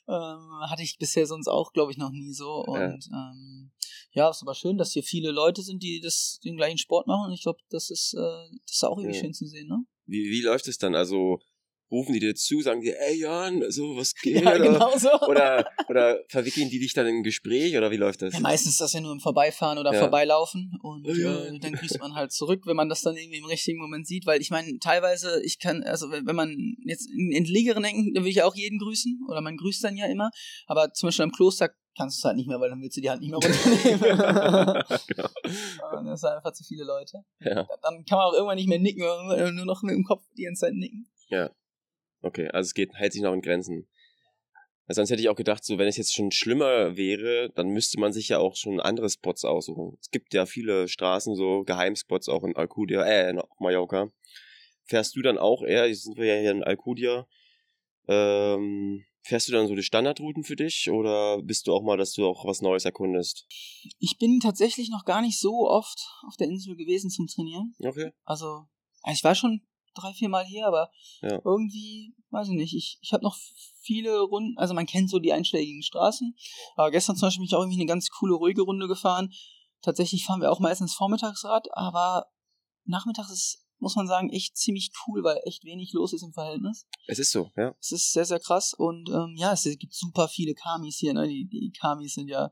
Ähm, 0.08 0.70
hatte 0.70 0.82
ich 0.82 0.98
bisher 0.98 1.26
sonst 1.26 1.48
auch, 1.48 1.72
glaube 1.72 1.92
ich, 1.92 1.98
noch 1.98 2.10
nie 2.10 2.32
so. 2.32 2.64
Und 2.64 3.08
ja. 3.10 3.32
Ähm, 3.64 3.72
ja, 4.12 4.30
ist 4.30 4.42
aber 4.42 4.54
schön, 4.54 4.78
dass 4.78 4.92
hier 4.92 5.02
viele 5.02 5.30
Leute 5.30 5.62
sind, 5.62 5.82
die 5.82 6.00
das 6.00 6.38
den 6.44 6.56
gleichen 6.56 6.78
Sport 6.78 7.06
machen. 7.06 7.26
Und 7.28 7.34
ich 7.34 7.42
glaube, 7.42 7.58
das 7.70 7.90
ist 7.90 8.14
äh, 8.14 8.56
das 8.66 8.76
ist 8.76 8.84
auch 8.84 8.98
irgendwie 8.98 9.16
ja. 9.16 9.22
schön 9.22 9.34
zu 9.34 9.46
sehen, 9.46 9.68
ne? 9.68 9.84
Wie, 10.06 10.30
wie 10.30 10.42
läuft 10.42 10.68
es 10.68 10.78
dann? 10.78 10.94
Also 10.94 11.40
rufen 11.90 12.12
die 12.12 12.20
dir 12.20 12.34
zu, 12.34 12.60
sagen 12.60 12.80
dir, 12.80 12.98
ey 12.98 13.20
Jan, 13.20 13.62
so 13.70 13.96
was 13.96 14.14
geht? 14.22 14.42
Ja, 14.42 14.58
genau 14.58 14.96
so. 14.98 15.10
Oder, 15.28 15.66
oder 15.88 16.18
verwickeln 16.28 16.68
die 16.68 16.78
dich 16.78 16.92
dann 16.92 17.06
in 17.06 17.16
ein 17.16 17.22
Gespräch 17.22 17.76
oder 17.76 17.90
wie 17.90 17.96
läuft 17.96 18.22
das? 18.22 18.34
Ja, 18.34 18.40
meistens 18.40 18.72
ist 18.72 18.80
das 18.80 18.92
ja 18.92 19.00
nur 19.00 19.12
im 19.12 19.20
Vorbeifahren 19.20 19.78
oder 19.78 19.92
ja. 19.92 20.00
Vorbeilaufen 20.00 20.78
und 20.82 21.06
ja. 21.06 21.44
äh, 21.44 21.58
dann 21.58 21.72
grüßt 21.72 21.98
man 22.00 22.14
halt 22.14 22.32
zurück, 22.32 22.62
wenn 22.66 22.76
man 22.76 22.88
das 22.88 23.02
dann 23.02 23.16
irgendwie 23.16 23.38
im 23.38 23.44
richtigen 23.44 23.78
Moment 23.78 24.06
sieht, 24.06 24.26
weil 24.26 24.40
ich 24.40 24.50
meine, 24.50 24.78
teilweise, 24.78 25.40
ich 25.44 25.58
kann, 25.58 25.82
also 25.82 26.10
wenn 26.10 26.36
man 26.36 26.76
jetzt 26.84 27.08
in 27.10 27.32
Entliegeren 27.32 27.82
denken, 27.82 28.12
dann 28.14 28.24
will 28.24 28.30
ich 28.30 28.36
ja 28.36 28.46
auch 28.46 28.56
jeden 28.56 28.78
grüßen 28.78 29.20
oder 29.28 29.40
man 29.40 29.56
grüßt 29.56 29.84
dann 29.84 29.96
ja 29.96 30.06
immer, 30.06 30.30
aber 30.66 30.92
zum 30.92 31.08
Beispiel 31.08 31.24
am 31.24 31.32
Kloster 31.32 31.70
kannst 31.96 32.18
du 32.18 32.20
es 32.20 32.24
halt 32.24 32.36
nicht 32.36 32.48
mehr, 32.48 32.60
weil 32.60 32.70
dann 32.70 32.80
willst 32.80 32.96
du 32.96 33.00
die 33.00 33.10
Hand 33.10 33.20
nicht 33.20 33.30
mehr 33.30 33.38
runternehmen. 33.38 34.00
genau. 35.06 36.10
Das 36.10 36.20
sind 36.20 36.30
einfach 36.30 36.52
zu 36.52 36.64
viele 36.64 36.84
Leute. 36.84 37.24
Ja. 37.40 37.66
Dann 37.82 38.04
kann 38.04 38.18
man 38.18 38.26
auch 38.26 38.32
irgendwann 38.34 38.56
nicht 38.56 38.68
mehr 38.68 38.78
nicken, 38.78 39.02
nur 39.02 39.64
noch 39.64 39.82
mit 39.82 39.94
dem 39.94 40.04
Kopf 40.04 40.24
die 40.36 40.44
ganze 40.44 40.66
Zeit 40.66 40.74
nicken. 40.74 41.08
Ja. 41.28 41.50
Okay, 42.22 42.48
also 42.48 42.68
es 42.68 42.74
geht, 42.74 42.94
hält 42.94 43.12
sich 43.12 43.22
noch 43.22 43.34
in 43.34 43.42
Grenzen. 43.42 43.86
Also 44.86 44.98
sonst 44.98 45.10
hätte 45.10 45.22
ich 45.22 45.28
auch 45.30 45.36
gedacht, 45.36 45.64
so 45.64 45.78
wenn 45.78 45.88
es 45.88 45.96
jetzt 45.96 46.14
schon 46.14 46.30
schlimmer 46.30 46.96
wäre, 46.96 47.50
dann 47.54 47.68
müsste 47.68 47.98
man 47.98 48.12
sich 48.12 48.28
ja 48.28 48.38
auch 48.38 48.54
schon 48.54 48.80
andere 48.80 49.08
Spots 49.08 49.44
aussuchen. 49.44 49.96
Es 50.00 50.10
gibt 50.10 50.34
ja 50.34 50.44
viele 50.44 50.88
Straßen, 50.88 51.34
so 51.36 51.64
Geheimspots 51.64 52.28
auch 52.28 52.44
in 52.44 52.54
Alcudia, 52.54 53.02
äh, 53.02 53.30
in 53.30 53.40
Mallorca. 53.58 54.10
Fährst 54.84 55.16
du 55.16 55.22
dann 55.22 55.38
auch 55.38 55.62
eher, 55.62 55.88
jetzt 55.88 56.04
sind 56.04 56.18
wir 56.18 56.26
ja 56.26 56.38
hier 56.38 56.50
in 56.50 56.62
Alcudia, 56.62 57.26
ähm, 58.08 59.06
fährst 59.24 59.48
du 59.48 59.52
dann 59.52 59.66
so 59.66 59.74
die 59.74 59.82
Standardrouten 59.82 60.44
für 60.44 60.54
dich 60.54 60.90
oder 60.90 61.42
bist 61.42 61.66
du 61.66 61.74
auch 61.74 61.82
mal, 61.82 61.96
dass 61.96 62.12
du 62.12 62.26
auch 62.26 62.44
was 62.44 62.60
Neues 62.60 62.84
erkundest? 62.84 63.46
Ich 63.98 64.18
bin 64.18 64.38
tatsächlich 64.38 64.90
noch 64.90 65.04
gar 65.04 65.22
nicht 65.22 65.40
so 65.40 65.68
oft 65.68 66.06
auf 66.26 66.36
der 66.36 66.46
Insel 66.46 66.76
gewesen 66.76 67.10
zum 67.10 67.26
Trainieren. 67.26 67.74
Okay. 67.82 68.12
Also, 68.24 68.66
ich 69.10 69.24
war 69.24 69.34
schon 69.34 69.62
drei, 69.94 70.12
vier 70.12 70.28
Mal 70.28 70.44
hier, 70.44 70.66
aber 70.66 70.90
ja. 71.22 71.40
irgendwie, 71.44 72.14
weiß 72.30 72.48
ich 72.48 72.54
nicht, 72.54 72.74
ich, 72.74 72.98
ich 73.00 73.12
habe 73.12 73.24
noch 73.24 73.36
viele 73.80 74.20
Runden, 74.20 74.58
also 74.58 74.74
man 74.74 74.86
kennt 74.86 75.08
so 75.08 75.18
die 75.18 75.32
einschlägigen 75.32 75.82
Straßen, 75.82 76.36
aber 76.76 76.90
gestern 76.90 77.16
zum 77.16 77.26
Beispiel 77.26 77.40
bin 77.40 77.46
ich 77.46 77.54
auch 77.54 77.60
irgendwie 77.60 77.80
eine 77.80 77.86
ganz 77.86 78.08
coole, 78.08 78.34
ruhige 78.34 78.62
Runde 78.62 78.88
gefahren. 78.88 79.32
Tatsächlich 79.82 80.24
fahren 80.24 80.40
wir 80.40 80.50
auch 80.50 80.60
meistens 80.60 80.94
Vormittagsrad, 80.94 81.68
aber 81.72 82.26
nachmittags 82.84 83.30
ist 83.30 83.63
muss 83.78 83.96
man 83.96 84.06
sagen, 84.06 84.30
echt 84.30 84.56
ziemlich 84.56 84.90
cool, 85.06 85.22
weil 85.24 85.40
echt 85.44 85.64
wenig 85.64 85.92
los 85.92 86.12
ist 86.12 86.22
im 86.22 86.32
Verhältnis. 86.32 86.86
Es 87.06 87.18
ist 87.18 87.32
so, 87.32 87.50
ja. 87.56 87.74
Es 87.80 87.92
ist 87.92 88.12
sehr, 88.12 88.24
sehr 88.24 88.40
krass 88.40 88.74
und 88.74 89.08
ähm, 89.10 89.34
ja, 89.36 89.52
es 89.52 89.64
gibt 89.64 89.94
super 89.94 90.28
viele 90.28 90.54
Kamis 90.54 90.96
hier, 90.96 91.14
ne? 91.14 91.26
Die, 91.26 91.46
die 91.46 91.72
Kamis 91.78 92.14
sind 92.14 92.28
ja, 92.28 92.50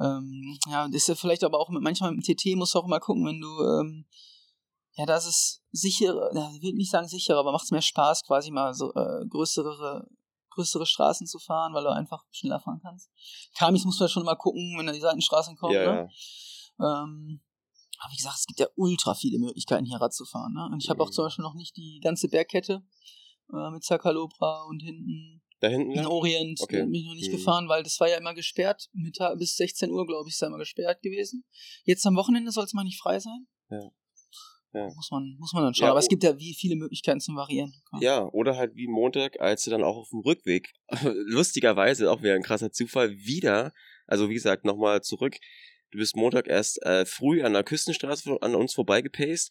ähm, 0.00 0.58
ja, 0.68 0.86
das 0.86 0.96
ist 0.96 1.08
ja 1.08 1.14
vielleicht 1.14 1.44
aber 1.44 1.58
auch 1.58 1.70
mit, 1.70 1.82
manchmal 1.82 2.12
mit 2.12 2.26
dem 2.26 2.36
TT 2.36 2.56
musst 2.56 2.74
du 2.74 2.80
auch 2.80 2.86
mal 2.86 3.00
gucken, 3.00 3.26
wenn 3.26 3.40
du 3.40 3.48
ähm, 3.64 4.06
ja, 4.98 5.06
das 5.06 5.26
ist 5.26 5.62
sicher, 5.70 6.12
ich 6.32 6.62
will 6.62 6.72
nicht 6.74 6.90
sagen 6.90 7.06
sicherer, 7.06 7.38
aber 7.38 7.52
macht 7.52 7.64
es 7.64 7.70
mehr 7.70 7.80
Spaß, 7.80 8.24
quasi 8.24 8.50
mal 8.50 8.74
so 8.74 8.92
äh, 8.94 9.24
größere, 9.28 10.08
größere 10.50 10.86
Straßen 10.86 11.24
zu 11.28 11.38
fahren, 11.38 11.72
weil 11.72 11.84
du 11.84 11.90
einfach 11.90 12.24
schneller 12.32 12.58
fahren 12.58 12.80
kannst. 12.82 13.08
Kamis 13.56 13.84
musst 13.84 14.00
du 14.00 14.04
ja 14.04 14.08
schon 14.08 14.24
mal 14.24 14.34
gucken, 14.34 14.74
wenn 14.76 14.86
da 14.86 14.92
die 14.92 14.98
Seitenstraßen 14.98 15.56
kommen, 15.56 15.74
ja, 15.74 15.92
ne? 15.92 16.08
Ja. 16.80 17.04
Ähm, 17.04 17.40
aber 17.98 18.12
wie 18.12 18.16
gesagt, 18.16 18.36
es 18.38 18.46
gibt 18.46 18.60
ja 18.60 18.68
ultra 18.76 19.14
viele 19.14 19.38
Möglichkeiten, 19.38 19.84
hier 19.84 20.00
Rad 20.00 20.14
zu 20.14 20.24
fahren. 20.24 20.52
Ne? 20.54 20.68
Und 20.72 20.82
ich 20.82 20.88
habe 20.88 21.02
mhm. 21.02 21.08
auch 21.08 21.10
zum 21.10 21.24
Beispiel 21.24 21.42
noch 21.42 21.54
nicht 21.54 21.76
die 21.76 22.00
ganze 22.02 22.28
Bergkette 22.28 22.82
äh, 23.52 23.70
mit 23.70 23.84
Zacalobra 23.84 24.64
und 24.68 24.80
hinten 24.82 25.42
da 25.60 25.68
hinten? 25.68 25.90
In 25.90 26.06
Orient 26.06 26.60
okay. 26.60 26.82
bin 26.82 26.94
ich 26.94 27.06
noch 27.06 27.14
nicht 27.14 27.32
mhm. 27.32 27.36
gefahren, 27.36 27.68
weil 27.68 27.82
das 27.82 27.98
war 27.98 28.08
ja 28.08 28.16
immer 28.16 28.34
gesperrt. 28.34 28.88
Mittag 28.92 29.38
bis 29.38 29.56
16 29.56 29.90
Uhr, 29.90 30.06
glaube 30.06 30.28
ich, 30.28 30.34
ist 30.34 30.42
da 30.42 30.46
immer 30.46 30.58
gesperrt 30.58 31.02
gewesen. 31.02 31.44
Jetzt 31.84 32.06
am 32.06 32.16
Wochenende 32.16 32.52
soll 32.52 32.64
es 32.64 32.74
mal 32.74 32.84
nicht 32.84 33.00
frei 33.00 33.18
sein. 33.18 33.46
Ja. 33.70 33.90
Ja. 34.74 34.84
Muss, 34.94 35.10
man, 35.10 35.36
muss 35.38 35.52
man 35.54 35.64
dann 35.64 35.74
schauen. 35.74 35.86
Ja, 35.86 35.90
Aber 35.92 35.98
es 35.98 36.08
gibt 36.08 36.22
ja 36.22 36.38
wie 36.38 36.54
viele 36.54 36.76
Möglichkeiten 36.76 37.20
zum 37.20 37.36
Variieren. 37.36 37.72
Ja, 38.00 38.26
oder 38.32 38.56
halt 38.56 38.76
wie 38.76 38.86
Montag, 38.86 39.40
als 39.40 39.64
du 39.64 39.70
dann 39.70 39.82
auch 39.82 39.96
auf 39.96 40.10
dem 40.10 40.20
Rückweg, 40.20 40.70
lustigerweise, 41.02 42.10
auch 42.10 42.22
wieder 42.22 42.34
ein 42.34 42.42
krasser 42.42 42.70
Zufall, 42.70 43.10
wieder, 43.16 43.72
also 44.06 44.28
wie 44.28 44.34
gesagt, 44.34 44.66
nochmal 44.66 45.00
zurück, 45.00 45.36
du 45.90 45.98
bist 45.98 46.16
Montag 46.16 46.48
erst 46.48 46.82
äh, 46.82 47.04
früh 47.06 47.42
an 47.42 47.52
der 47.52 47.64
Küstenstraße 47.64 48.38
an 48.40 48.54
uns 48.54 48.74
vorbeigepaced 48.74 49.50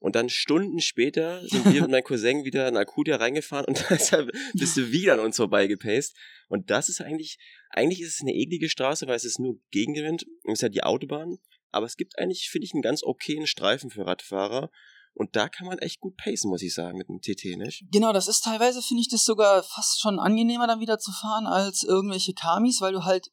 und 0.00 0.14
dann 0.14 0.28
Stunden 0.28 0.80
später 0.80 1.46
sind 1.48 1.64
wir 1.72 1.82
mit 1.82 1.90
meinem 1.90 2.04
Cousin 2.04 2.44
wieder 2.44 2.68
in 2.68 2.76
Alcudia 2.76 3.16
reingefahren 3.16 3.66
und 3.66 3.84
deshalb 3.90 4.30
bist 4.54 4.76
du 4.76 4.92
wieder 4.92 5.14
an 5.14 5.20
uns 5.20 5.36
vorbeigepaced. 5.36 6.14
Und 6.48 6.70
das 6.70 6.88
ist 6.88 7.00
eigentlich, 7.00 7.38
eigentlich 7.70 8.00
ist 8.00 8.14
es 8.14 8.20
eine 8.20 8.32
eklige 8.32 8.68
Straße, 8.68 9.06
weil 9.06 9.16
es 9.16 9.24
ist 9.24 9.40
nur 9.40 9.58
Gegenwind 9.70 10.24
und 10.44 10.52
es 10.52 10.58
ist 10.58 10.62
ja 10.62 10.68
die 10.68 10.84
Autobahn. 10.84 11.38
Aber 11.70 11.84
es 11.84 11.96
gibt 11.96 12.18
eigentlich, 12.18 12.48
finde 12.48 12.64
ich, 12.64 12.74
einen 12.74 12.82
ganz 12.82 13.02
okayen 13.02 13.46
Streifen 13.46 13.90
für 13.90 14.06
Radfahrer. 14.06 14.70
Und 15.14 15.34
da 15.34 15.48
kann 15.48 15.66
man 15.66 15.78
echt 15.78 15.98
gut 15.98 16.16
pacen, 16.16 16.48
muss 16.48 16.62
ich 16.62 16.72
sagen, 16.72 16.96
mit 16.96 17.08
dem 17.08 17.20
TT, 17.20 17.58
nicht? 17.58 17.84
Genau, 17.90 18.12
das 18.12 18.28
ist 18.28 18.44
teilweise, 18.44 18.80
finde 18.82 19.00
ich 19.00 19.08
das 19.08 19.24
sogar 19.24 19.64
fast 19.64 20.00
schon 20.00 20.20
angenehmer, 20.20 20.68
dann 20.68 20.80
wieder 20.80 20.98
zu 20.98 21.10
fahren, 21.10 21.46
als 21.46 21.82
irgendwelche 21.82 22.34
Kamis, 22.34 22.80
weil 22.80 22.92
du 22.92 23.02
halt, 23.02 23.28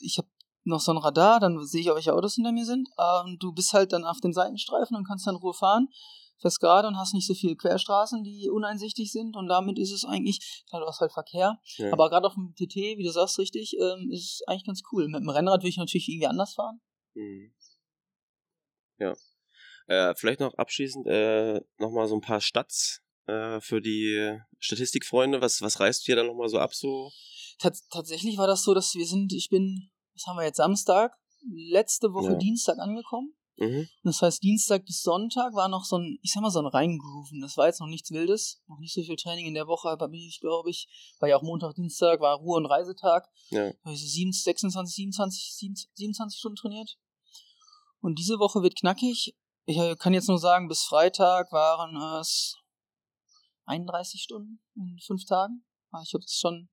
ich 0.00 0.18
habe 0.18 0.28
noch 0.68 0.80
so 0.80 0.92
ein 0.92 0.98
Radar, 0.98 1.40
dann 1.40 1.64
sehe 1.64 1.80
ich 1.80 1.90
auch, 1.90 1.96
welche 1.96 2.14
Autos 2.14 2.34
hinter 2.34 2.52
mir 2.52 2.64
sind. 2.64 2.88
Und 3.24 3.42
du 3.42 3.52
bist 3.52 3.72
halt 3.72 3.92
dann 3.92 4.04
auf 4.04 4.20
den 4.20 4.32
Seitenstreifen 4.32 4.96
und 4.96 5.06
kannst 5.06 5.26
dann 5.26 5.34
in 5.34 5.40
Ruhe 5.40 5.54
fahren 5.54 5.88
fährst 6.40 6.60
gerade 6.60 6.88
und 6.88 6.96
hast 6.96 7.14
nicht 7.14 7.26
so 7.26 7.34
viele 7.34 7.56
Querstraßen, 7.56 8.22
die 8.22 8.48
uneinsichtig 8.48 9.10
sind 9.10 9.36
und 9.36 9.48
damit 9.48 9.78
ist 9.78 9.92
es 9.92 10.04
eigentlich, 10.04 10.64
klar, 10.68 10.80
du 10.80 10.86
hast 10.86 11.00
halt 11.00 11.12
Verkehr, 11.12 11.58
ja. 11.76 11.92
aber 11.92 12.08
gerade 12.08 12.26
auf 12.26 12.34
dem 12.34 12.54
TT, 12.54 12.76
wie 12.96 13.04
du 13.04 13.10
sagst 13.10 13.38
richtig, 13.38 13.76
ähm, 13.78 14.10
ist 14.10 14.40
es 14.40 14.42
eigentlich 14.46 14.64
ganz 14.64 14.82
cool. 14.92 15.08
Mit 15.08 15.20
dem 15.20 15.28
Rennrad 15.28 15.60
würde 15.60 15.68
ich 15.68 15.76
natürlich 15.76 16.08
irgendwie 16.08 16.26
anders 16.26 16.54
fahren. 16.54 16.80
Mhm. 17.14 17.52
Ja. 18.98 19.14
Äh, 19.86 20.14
vielleicht 20.16 20.40
noch 20.40 20.54
abschließend 20.54 21.06
äh, 21.06 21.60
nochmal 21.78 22.08
so 22.08 22.14
ein 22.14 22.20
paar 22.20 22.40
Stats 22.40 23.00
äh, 23.26 23.60
für 23.60 23.80
die 23.80 24.38
Statistikfreunde. 24.58 25.40
Was, 25.40 25.62
was 25.62 25.80
reißt 25.80 26.02
du 26.02 26.06
hier 26.06 26.16
dann 26.16 26.26
nochmal 26.26 26.48
so 26.48 26.58
ab 26.58 26.74
so? 26.74 27.10
Tats 27.58 27.88
tatsächlich 27.88 28.36
war 28.38 28.46
das 28.46 28.62
so, 28.62 28.74
dass 28.74 28.94
wir 28.94 29.06
sind, 29.06 29.32
ich 29.32 29.48
bin, 29.48 29.90
was 30.18 30.26
haben 30.26 30.36
wir 30.36 30.44
jetzt, 30.44 30.56
Samstag, 30.56 31.16
letzte 31.50 32.12
Woche 32.12 32.32
ja. 32.32 32.38
Dienstag 32.38 32.78
angekommen. 32.78 33.34
Mhm. 33.56 33.88
Das 34.04 34.22
heißt, 34.22 34.42
Dienstag 34.42 34.84
bis 34.86 35.02
Sonntag 35.02 35.52
war 35.54 35.68
noch 35.68 35.84
so 35.84 35.98
ein, 35.98 36.18
ich 36.22 36.32
sag 36.32 36.42
mal, 36.42 36.50
so 36.50 36.60
ein 36.60 36.66
Reingrooven. 36.66 37.40
Das 37.40 37.56
war 37.56 37.66
jetzt 37.66 37.80
noch 37.80 37.88
nichts 37.88 38.10
Wildes, 38.12 38.62
noch 38.68 38.78
nicht 38.78 38.94
so 38.94 39.02
viel 39.02 39.16
Training 39.16 39.46
in 39.46 39.54
der 39.54 39.66
Woche, 39.66 39.88
aber 39.88 40.08
bin 40.08 40.20
ich, 40.20 40.40
glaube 40.40 40.70
ich, 40.70 40.88
war 41.18 41.28
ja 41.28 41.36
auch 41.36 41.42
Montag, 41.42 41.74
Dienstag, 41.74 42.20
war 42.20 42.36
Ruhe- 42.36 42.56
und 42.56 42.66
Reisetag. 42.66 43.28
Ja. 43.50 43.72
Habe 43.84 43.94
ich 43.94 44.00
so 44.00 44.06
26, 44.06 44.94
27, 44.94 45.88
27 45.94 46.38
Stunden 46.38 46.56
trainiert. 46.56 46.98
Und 48.00 48.18
diese 48.18 48.38
Woche 48.38 48.62
wird 48.62 48.78
knackig. 48.78 49.34
Ich 49.66 49.76
äh, 49.76 49.96
kann 49.96 50.14
jetzt 50.14 50.28
nur 50.28 50.38
sagen, 50.38 50.68
bis 50.68 50.84
Freitag 50.84 51.50
waren 51.50 51.96
es 52.20 52.56
31 53.64 54.22
Stunden 54.22 54.60
in 54.76 54.98
fünf 55.04 55.24
Tagen. 55.24 55.64
Ah, 55.90 56.02
ich 56.04 56.14
habe 56.14 56.22
das 56.22 56.38
schon 56.38 56.68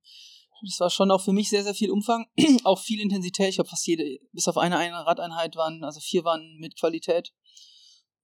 das 0.62 0.80
war 0.80 0.90
schon 0.90 1.10
auch 1.10 1.20
für 1.20 1.32
mich 1.32 1.48
sehr, 1.50 1.64
sehr 1.64 1.74
viel 1.74 1.90
Umfang, 1.90 2.26
auch 2.64 2.78
viel 2.78 3.00
Intensität. 3.00 3.50
Ich 3.50 3.58
habe 3.58 3.68
fast 3.68 3.86
jede, 3.86 4.18
bis 4.32 4.48
auf 4.48 4.58
eine, 4.58 4.76
eine 4.78 5.06
Radeinheit 5.06 5.56
waren, 5.56 5.84
also 5.84 6.00
vier 6.00 6.24
waren 6.24 6.56
mit 6.58 6.78
Qualität. 6.78 7.32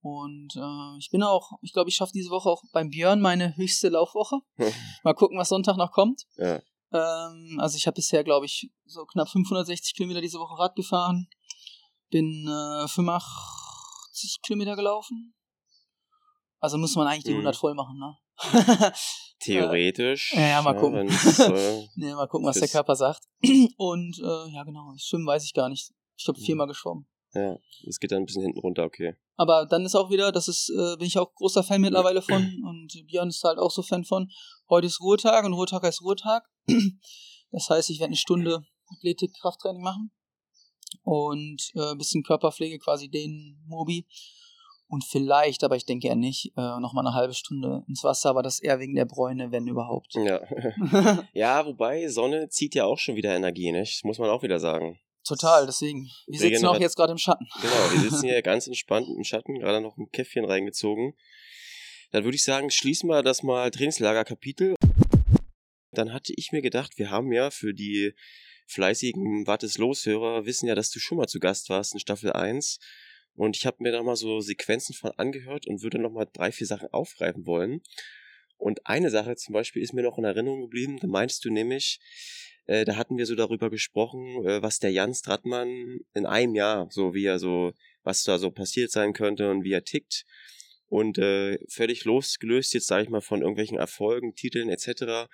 Und 0.00 0.56
äh, 0.56 0.98
ich 0.98 1.10
bin 1.10 1.22
auch, 1.22 1.52
ich 1.62 1.72
glaube, 1.72 1.88
ich 1.88 1.96
schaffe 1.96 2.12
diese 2.12 2.30
Woche 2.30 2.48
auch 2.48 2.62
beim 2.72 2.90
Björn 2.90 3.20
meine 3.20 3.56
höchste 3.56 3.88
Laufwoche. 3.88 4.40
Mal 5.04 5.14
gucken, 5.14 5.38
was 5.38 5.48
Sonntag 5.48 5.76
noch 5.76 5.92
kommt. 5.92 6.24
Ja. 6.36 6.60
Ähm, 6.92 7.58
also 7.60 7.76
ich 7.76 7.86
habe 7.86 7.94
bisher, 7.94 8.24
glaube 8.24 8.46
ich, 8.46 8.70
so 8.84 9.04
knapp 9.06 9.28
560 9.28 9.94
Kilometer 9.94 10.20
diese 10.20 10.38
Woche 10.38 10.58
Rad 10.58 10.74
gefahren. 10.74 11.28
Bin 12.10 12.46
äh, 12.48 12.88
85 12.88 14.40
Kilometer 14.42 14.74
gelaufen. 14.74 15.34
Also 16.58 16.78
muss 16.78 16.96
man 16.96 17.06
eigentlich 17.06 17.24
die 17.24 17.30
100 17.30 17.54
mhm. 17.54 17.58
voll 17.58 17.74
machen, 17.74 17.98
ne? 17.98 18.16
Theoretisch. 19.42 20.32
Ja, 20.34 20.40
ja 20.40 20.62
mal 20.62 20.74
gucken. 20.74 21.08
Äh, 21.08 21.88
ja, 21.96 22.14
mal 22.14 22.28
gucken, 22.28 22.46
was 22.46 22.58
der 22.58 22.68
Körper 22.68 22.94
sagt. 22.94 23.22
Und 23.76 24.18
äh, 24.18 24.54
ja, 24.54 24.62
genau, 24.64 24.94
schwimmen 24.96 25.26
weiß 25.26 25.44
ich 25.44 25.52
gar 25.52 25.68
nicht. 25.68 25.90
Ich 26.16 26.24
glaube, 26.24 26.40
viermal 26.40 26.68
geschwommen. 26.68 27.06
Ja, 27.34 27.56
es 27.88 27.98
geht 27.98 28.12
dann 28.12 28.22
ein 28.22 28.26
bisschen 28.26 28.42
hinten 28.42 28.60
runter, 28.60 28.84
okay. 28.84 29.16
Aber 29.36 29.66
dann 29.66 29.84
ist 29.84 29.94
auch 29.94 30.10
wieder, 30.10 30.32
das 30.32 30.48
ist, 30.48 30.70
äh, 30.70 30.96
bin 30.96 31.06
ich 31.06 31.18
auch 31.18 31.32
großer 31.34 31.62
Fan 31.62 31.80
mittlerweile 31.80 32.22
von 32.22 32.42
und 32.64 32.92
Björn 33.06 33.28
ist 33.28 33.42
halt 33.42 33.58
auch 33.58 33.70
so 33.70 33.82
Fan 33.82 34.04
von. 34.04 34.30
Heute 34.68 34.86
ist 34.86 35.00
Ruhetag 35.00 35.44
und 35.44 35.54
Ruhetag 35.54 35.82
heißt 35.82 36.02
Ruhetag. 36.02 36.44
Das 37.54 37.68
heißt, 37.68 37.90
ich 37.90 37.98
werde 37.98 38.08
eine 38.08 38.16
Stunde 38.16 38.64
Athletik, 38.96 39.34
Krafttraining 39.42 39.82
machen 39.82 40.10
und 41.02 41.70
äh, 41.74 41.90
ein 41.90 41.98
bisschen 41.98 42.22
Körperpflege, 42.22 42.78
quasi 42.78 43.10
den 43.10 43.62
Mobi 43.66 44.06
und 44.92 45.04
vielleicht, 45.04 45.64
aber 45.64 45.74
ich 45.74 45.86
denke 45.86 46.08
eher 46.08 46.16
nicht, 46.16 46.52
äh, 46.54 46.78
nochmal 46.78 47.06
eine 47.06 47.14
halbe 47.14 47.32
Stunde 47.32 47.82
ins 47.88 48.04
Wasser, 48.04 48.28
aber 48.28 48.42
das 48.42 48.60
eher 48.60 48.78
wegen 48.78 48.94
der 48.94 49.06
Bräune, 49.06 49.50
wenn 49.50 49.66
überhaupt. 49.66 50.12
Ja. 50.16 50.38
ja, 51.32 51.64
wobei 51.64 52.08
Sonne 52.08 52.50
zieht 52.50 52.74
ja 52.74 52.84
auch 52.84 52.98
schon 52.98 53.16
wieder 53.16 53.34
Energie, 53.34 53.72
nicht? 53.72 53.96
Das 53.96 54.04
muss 54.04 54.18
man 54.18 54.28
auch 54.28 54.42
wieder 54.42 54.60
sagen. 54.60 55.00
Total, 55.26 55.64
deswegen. 55.64 56.10
Wir 56.26 56.38
sitzen 56.38 56.66
auch 56.66 56.78
jetzt 56.78 56.96
gerade 56.96 57.12
im 57.12 57.16
Schatten. 57.16 57.48
Genau, 57.62 57.92
wir 57.92 58.00
sitzen 58.00 58.28
hier 58.28 58.42
ganz 58.42 58.66
entspannt 58.66 59.08
im 59.08 59.24
Schatten, 59.24 59.58
gerade 59.58 59.80
noch 59.80 59.96
ein 59.96 60.10
Käffchen 60.12 60.44
reingezogen. 60.44 61.14
Dann 62.10 62.24
würde 62.24 62.36
ich 62.36 62.44
sagen, 62.44 62.70
schließen 62.70 63.08
wir 63.08 63.22
das 63.22 63.42
mal 63.42 63.70
Trainingslager-Kapitel. 63.70 64.74
Dann 65.92 66.12
hatte 66.12 66.34
ich 66.36 66.52
mir 66.52 66.60
gedacht, 66.60 66.98
wir 66.98 67.10
haben 67.10 67.32
ja 67.32 67.50
für 67.50 67.72
die 67.72 68.12
fleißigen 68.66 69.46
Wartes 69.46 69.78
Loshörer 69.78 70.44
wissen 70.44 70.68
ja, 70.68 70.74
dass 70.74 70.90
du 70.90 70.98
schon 70.98 71.16
mal 71.16 71.28
zu 71.28 71.38
Gast 71.38 71.70
warst 71.70 71.94
in 71.94 72.00
Staffel 72.00 72.34
1 72.34 72.78
und 73.34 73.56
ich 73.56 73.66
habe 73.66 73.78
mir 73.80 73.92
da 73.92 74.02
mal 74.02 74.16
so 74.16 74.40
Sequenzen 74.40 74.94
von 74.94 75.12
angehört 75.12 75.66
und 75.66 75.82
würde 75.82 75.98
noch 75.98 76.12
mal 76.12 76.26
drei, 76.32 76.52
vier 76.52 76.66
Sachen 76.66 76.88
aufgreifen 76.92 77.46
wollen. 77.46 77.80
Und 78.56 78.86
eine 78.86 79.10
Sache 79.10 79.34
zum 79.36 79.54
Beispiel 79.54 79.82
ist 79.82 79.92
mir 79.92 80.02
noch 80.02 80.18
in 80.18 80.24
Erinnerung 80.24 80.60
geblieben. 80.60 80.98
Da 81.00 81.08
meinst 81.08 81.44
du 81.44 81.50
nämlich, 81.50 81.98
äh, 82.66 82.84
da 82.84 82.96
hatten 82.96 83.18
wir 83.18 83.26
so 83.26 83.34
darüber 83.34 83.70
gesprochen, 83.70 84.44
äh, 84.46 84.62
was 84.62 84.78
der 84.78 84.92
Jan 84.92 85.14
Stratmann 85.14 86.00
in 86.14 86.26
einem 86.26 86.54
Jahr, 86.54 86.88
so 86.90 87.14
wie 87.14 87.24
er 87.24 87.38
so, 87.38 87.72
was 88.04 88.22
da 88.22 88.38
so 88.38 88.50
passiert 88.50 88.90
sein 88.92 89.14
könnte 89.14 89.50
und 89.50 89.64
wie 89.64 89.72
er 89.72 89.84
tickt. 89.84 90.24
Und 90.86 91.18
äh, 91.18 91.58
völlig 91.68 92.04
losgelöst 92.04 92.74
jetzt, 92.74 92.86
sage 92.86 93.04
ich 93.04 93.08
mal, 93.08 93.22
von 93.22 93.40
irgendwelchen 93.40 93.78
Erfolgen, 93.78 94.34
Titeln 94.34 94.68
etc. 94.68 95.26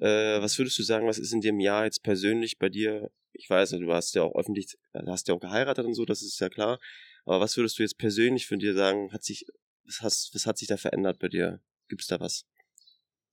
Äh, 0.00 0.42
was 0.42 0.58
würdest 0.58 0.78
du 0.78 0.82
sagen, 0.82 1.06
was 1.06 1.18
ist 1.18 1.32
in 1.32 1.40
dem 1.40 1.60
Jahr 1.60 1.84
jetzt 1.84 2.02
persönlich 2.02 2.58
bei 2.58 2.68
dir? 2.68 3.10
Ich 3.32 3.48
weiß, 3.48 3.70
du 3.70 3.92
hast 3.92 4.14
ja 4.16 4.22
auch 4.24 4.34
öffentlich, 4.34 4.76
hast 5.06 5.28
ja 5.28 5.34
auch 5.34 5.40
geheiratet 5.40 5.86
und 5.86 5.94
so, 5.94 6.04
das 6.04 6.22
ist 6.22 6.40
ja 6.40 6.48
klar. 6.48 6.78
Aber 7.30 7.42
was 7.42 7.56
würdest 7.56 7.78
du 7.78 7.84
jetzt 7.84 7.96
persönlich 7.96 8.48
von 8.48 8.58
dir 8.58 8.74
sagen, 8.74 9.12
hat 9.12 9.22
sich, 9.22 9.46
was, 9.84 10.00
hast, 10.00 10.34
was 10.34 10.46
hat 10.46 10.58
sich 10.58 10.66
da 10.66 10.76
verändert 10.76 11.20
bei 11.20 11.28
dir? 11.28 11.60
Gibt 11.88 12.02
es 12.02 12.08
da 12.08 12.18
was? 12.18 12.44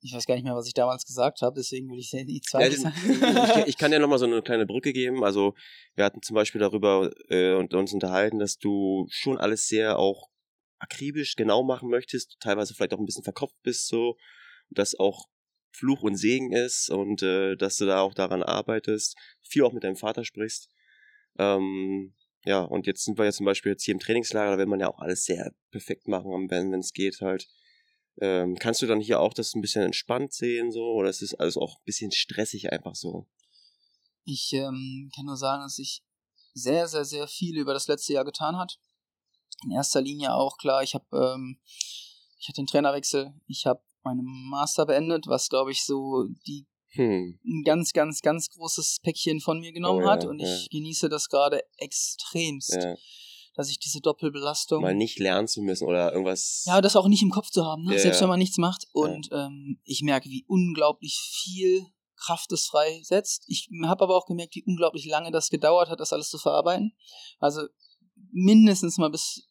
Ich 0.02 0.14
weiß 0.14 0.28
gar 0.28 0.36
nicht 0.36 0.44
mehr, 0.44 0.54
was 0.54 0.68
ich 0.68 0.76
damals 0.76 1.04
gesagt 1.04 1.42
habe, 1.42 1.56
deswegen 1.56 1.90
würde 1.90 2.02
ich 2.02 2.12
die 2.12 2.42
zweite 2.42 2.76
ja, 2.76 2.82
sagen. 2.82 3.62
ich, 3.62 3.70
ich, 3.70 3.78
kann 3.80 3.90
dir 3.90 3.98
nochmal 3.98 4.20
so 4.20 4.28
eine 4.28 4.44
kleine 4.44 4.68
Brücke 4.68 4.94
geben. 4.94 5.24
Also, 5.24 5.56
wir 5.96 6.06
hatten 6.06 6.22
zum 6.22 6.36
Beispiel 6.36 6.62
darüber 6.62 7.10
äh, 7.30 7.56
und 7.56 7.74
uns 7.74 7.92
unterhalten, 7.92 8.38
dass 8.38 8.60
du 8.60 9.08
schon 9.10 9.40
alles 9.40 9.68
sehr 9.68 9.98
auch 9.98 10.30
akribisch 10.78 11.36
genau 11.36 11.64
machen 11.64 11.90
möchtest, 11.90 12.38
teilweise 12.40 12.76
vielleicht 12.76 12.94
auch 12.94 13.00
ein 13.00 13.06
bisschen 13.08 13.24
verkopft 13.24 13.60
bist, 13.64 13.88
so, 13.88 14.16
dass 14.70 14.94
auch 15.00 15.26
Fluch 15.72 16.04
und 16.04 16.18
Segen 16.18 16.52
ist 16.52 16.92
und 16.92 17.24
äh, 17.24 17.56
dass 17.56 17.78
du 17.78 17.88
da 17.88 18.02
auch 18.02 18.14
daran 18.14 18.44
arbeitest, 18.44 19.18
viel 19.42 19.64
auch 19.64 19.74
mit 19.74 19.84
deinem 19.84 19.96
Vater 19.96 20.24
sprichst. 20.24 20.70
Ähm, 21.40 22.14
ja, 22.48 22.62
und 22.62 22.88
jetzt 22.88 23.04
sind 23.04 23.18
wir 23.18 23.26
ja 23.26 23.34
zum 23.34 23.46
Beispiel 23.46 23.74
jetzt 23.74 23.84
hier 23.84 23.94
im 23.94 24.00
Trainingslager, 24.00 24.52
da 24.52 24.58
will 24.58 24.68
man 24.68 24.80
ja 24.80 24.88
auch 24.88 25.00
alles 25.00 25.26
sehr 25.26 25.54
perfekt 25.70 26.08
machen, 26.08 26.50
wenn 26.50 26.74
es 26.76 26.94
geht 26.94 27.20
halt. 27.20 27.50
Ähm, 28.22 28.56
kannst 28.56 28.82
du 28.82 28.88
dann 28.88 29.02
hier 29.02 29.20
auch 29.20 29.34
das 29.34 29.54
ein 29.54 29.62
bisschen 29.62 29.84
entspannt 29.84 30.32
sehen, 30.32 30.72
so, 30.72 30.82
oder 30.94 31.10
ist 31.10 31.22
es 31.22 31.34
alles 31.36 31.58
auch 31.58 31.76
ein 31.76 31.84
bisschen 31.84 32.14
stressig 32.14 32.72
einfach 32.72 32.96
so? 32.96 33.28
Ich 34.24 34.54
ähm, 34.54 35.12
kann 35.14 35.26
nur 35.26 35.36
sagen, 35.36 35.62
dass 35.62 35.76
sich 35.76 36.04
sehr, 36.54 36.88
sehr, 36.88 37.04
sehr 37.04 37.28
viel 37.28 37.58
über 37.58 37.74
das 37.74 37.90
letzte 37.90 38.14
Jahr 38.14 38.24
getan 38.24 38.56
hat. 38.56 38.80
In 39.66 39.72
erster 39.72 40.02
Linie 40.02 40.34
auch 40.34 40.58
klar, 40.58 40.82
ich 40.84 40.96
habe, 40.96 41.06
ähm, 41.12 41.60
ich 42.40 42.48
hatte 42.48 42.60
einen 42.60 42.68
Trainerwechsel, 42.68 43.34
ich 43.48 43.66
habe 43.66 43.82
meinen 44.04 44.26
Master 44.50 44.86
beendet, 44.86 45.28
was 45.28 45.50
glaube 45.50 45.72
ich 45.72 45.84
so 45.84 46.28
die 46.48 46.66
hm. 46.90 47.40
ein 47.46 47.64
ganz, 47.64 47.94
ganz, 47.94 48.22
ganz 48.22 48.50
großes 48.50 48.98
Päckchen 49.04 49.40
von 49.40 49.60
mir 49.60 49.74
genommen 49.74 50.04
oh, 50.06 50.10
hat 50.10 50.26
und 50.26 50.40
ja. 50.40 50.48
ich 50.48 50.70
genieße 50.70 51.10
das 51.10 51.30
gerade 51.30 51.62
extremst. 51.78 52.78
Ja. 52.82 52.96
Dass 53.56 53.72
ich 53.72 53.80
diese 53.80 54.02
Doppelbelastung. 54.02 54.84
Mal 54.84 54.94
nicht 54.94 55.18
lernen 55.18 55.48
zu 55.48 55.64
müssen 55.64 55.88
oder 55.88 56.12
irgendwas. 56.12 56.64
Ja, 56.68 56.80
das 56.80 56.96
auch 56.96 57.08
nicht 57.08 57.24
im 57.24 57.32
Kopf 57.32 57.50
zu 57.50 57.66
haben, 57.66 57.86
ne? 57.86 57.98
selbst 57.98 58.22
wenn 58.22 58.30
man 58.30 58.38
nichts 58.38 58.60
macht. 58.60 58.86
Und 58.92 59.30
ähm, 59.32 59.80
ich 59.84 60.04
merke, 60.04 60.30
wie 60.30 60.46
unglaublich 60.48 61.18
viel 61.18 61.88
Kraft 62.18 62.52
es 62.52 62.68
freisetzt. 62.68 63.46
Ich 63.48 63.68
habe 63.86 64.04
aber 64.04 64.16
auch 64.16 64.28
gemerkt, 64.28 64.56
wie 64.56 64.64
unglaublich 64.64 65.06
lange 65.06 65.32
das 65.32 65.50
gedauert 65.50 65.90
hat, 65.90 66.00
das 66.00 66.14
alles 66.14 66.30
zu 66.30 66.38
verarbeiten. 66.38 66.94
Also 67.40 67.62
mindestens 68.32 68.98
mal 68.98 69.10
bis 69.10 69.48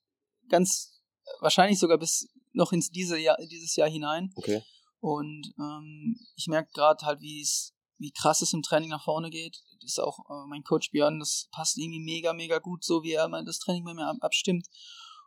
ganz, 0.49 1.01
wahrscheinlich 1.40 1.79
sogar 1.79 1.99
bis 1.99 2.29
noch 2.53 2.72
ins 2.72 2.90
diese 2.90 3.18
Jahr, 3.18 3.37
dieses 3.51 3.75
Jahr 3.77 3.88
hinein. 3.88 4.33
Okay. 4.37 4.62
Und 5.07 5.55
ähm, 5.61 6.19
ich 6.35 6.49
merke 6.49 6.73
gerade 6.73 7.07
halt, 7.07 7.21
wie 7.21 7.40
es, 7.40 7.77
wie 7.97 8.11
krass 8.11 8.42
es 8.42 8.53
im 8.53 8.62
Training 8.62 8.88
nach 8.88 9.05
vorne 9.05 9.31
geht. 9.31 9.62
Das 9.81 9.92
ist 9.92 9.99
auch 10.01 10.19
äh, 10.29 10.49
mein 10.49 10.64
Coach 10.64 10.90
Björn, 10.90 11.21
das 11.21 11.49
passt 11.53 11.79
irgendwie 11.79 12.01
mega, 12.01 12.33
mega 12.33 12.59
gut, 12.59 12.83
so 12.83 13.05
wie 13.05 13.12
er 13.12 13.29
das 13.45 13.61
Training 13.61 13.85
bei 13.85 13.95
mir 13.95 14.12
abstimmt. 14.21 14.66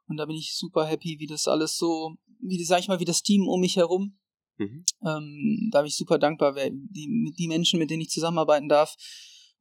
Und 0.07 0.17
da 0.17 0.25
bin 0.25 0.35
ich 0.35 0.57
super 0.57 0.85
happy, 0.85 1.19
wie 1.19 1.27
das 1.27 1.47
alles 1.47 1.77
so, 1.77 2.17
wie 2.41 2.61
sag 2.65 2.81
ich 2.81 2.89
mal, 2.89 2.99
wie 2.99 3.05
das 3.05 3.23
Team 3.23 3.47
um 3.47 3.61
mich 3.61 3.77
herum. 3.77 4.19
Mhm. 4.57 4.83
Ähm, 5.05 5.69
da 5.71 5.79
bin 5.79 5.87
ich 5.87 5.95
super 5.95 6.19
dankbar, 6.19 6.55
wer, 6.55 6.71
die, 6.71 7.33
die 7.37 7.47
Menschen, 7.47 7.79
mit 7.79 7.89
denen 7.89 8.01
ich 8.01 8.09
zusammenarbeiten 8.09 8.67
darf. 8.67 8.97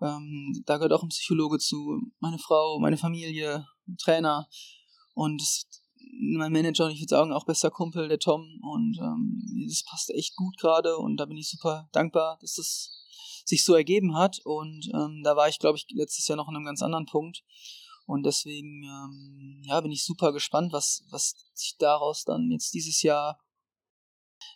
Ähm, 0.00 0.64
da 0.66 0.78
gehört 0.78 0.94
auch 0.94 1.04
ein 1.04 1.11
Psychologe 1.11 1.59
zu, 1.59 2.00
meine 2.18 2.40
Frau, 2.40 2.81
meine 2.81 2.98
Familie, 2.98 3.68
Trainer. 3.98 4.48
Und 5.14 5.40
das, 5.40 5.68
mein 6.37 6.53
Manager 6.53 6.87
und 6.87 6.92
ich 6.92 7.01
würde 7.01 7.11
sagen 7.11 7.33
auch 7.33 7.44
bester 7.44 7.71
Kumpel, 7.71 8.09
der 8.09 8.18
Tom. 8.18 8.61
Und 8.62 8.99
ähm, 8.99 9.66
das 9.68 9.85
passt 9.85 10.11
echt 10.11 10.37
gut 10.37 10.57
gerade 10.59 10.97
und 10.97 11.16
da 11.16 11.27
bin 11.27 11.37
ich 11.37 11.49
super 11.49 11.88
dankbar, 11.92 12.38
dass 12.40 12.55
das 12.55 13.05
sich 13.44 13.64
so 13.64 13.75
ergeben 13.75 14.16
hat. 14.16 14.40
Und 14.44 14.90
ähm, 14.94 15.23
da 15.25 15.37
war 15.37 15.49
ich, 15.49 15.59
glaube 15.59 15.79
ich, 15.79 15.87
letztes 15.90 16.29
Jahr 16.29 16.37
noch 16.37 16.49
an 16.49 16.57
einem 16.57 16.64
ganz 16.64 16.83
anderen 16.83 17.07
Punkt. 17.07 17.42
Und 18.07 18.25
deswegen, 18.25 18.85
ähm, 18.85 19.62
ja, 19.66 19.81
bin 19.81 19.92
ich 19.92 20.05
super 20.05 20.33
gespannt, 20.33 20.73
was, 20.73 21.05
was 21.11 21.35
sich 21.53 21.77
daraus 21.79 22.25
dann 22.25 22.51
jetzt 22.51 22.73
dieses 22.73 23.03
Jahr 23.03 23.38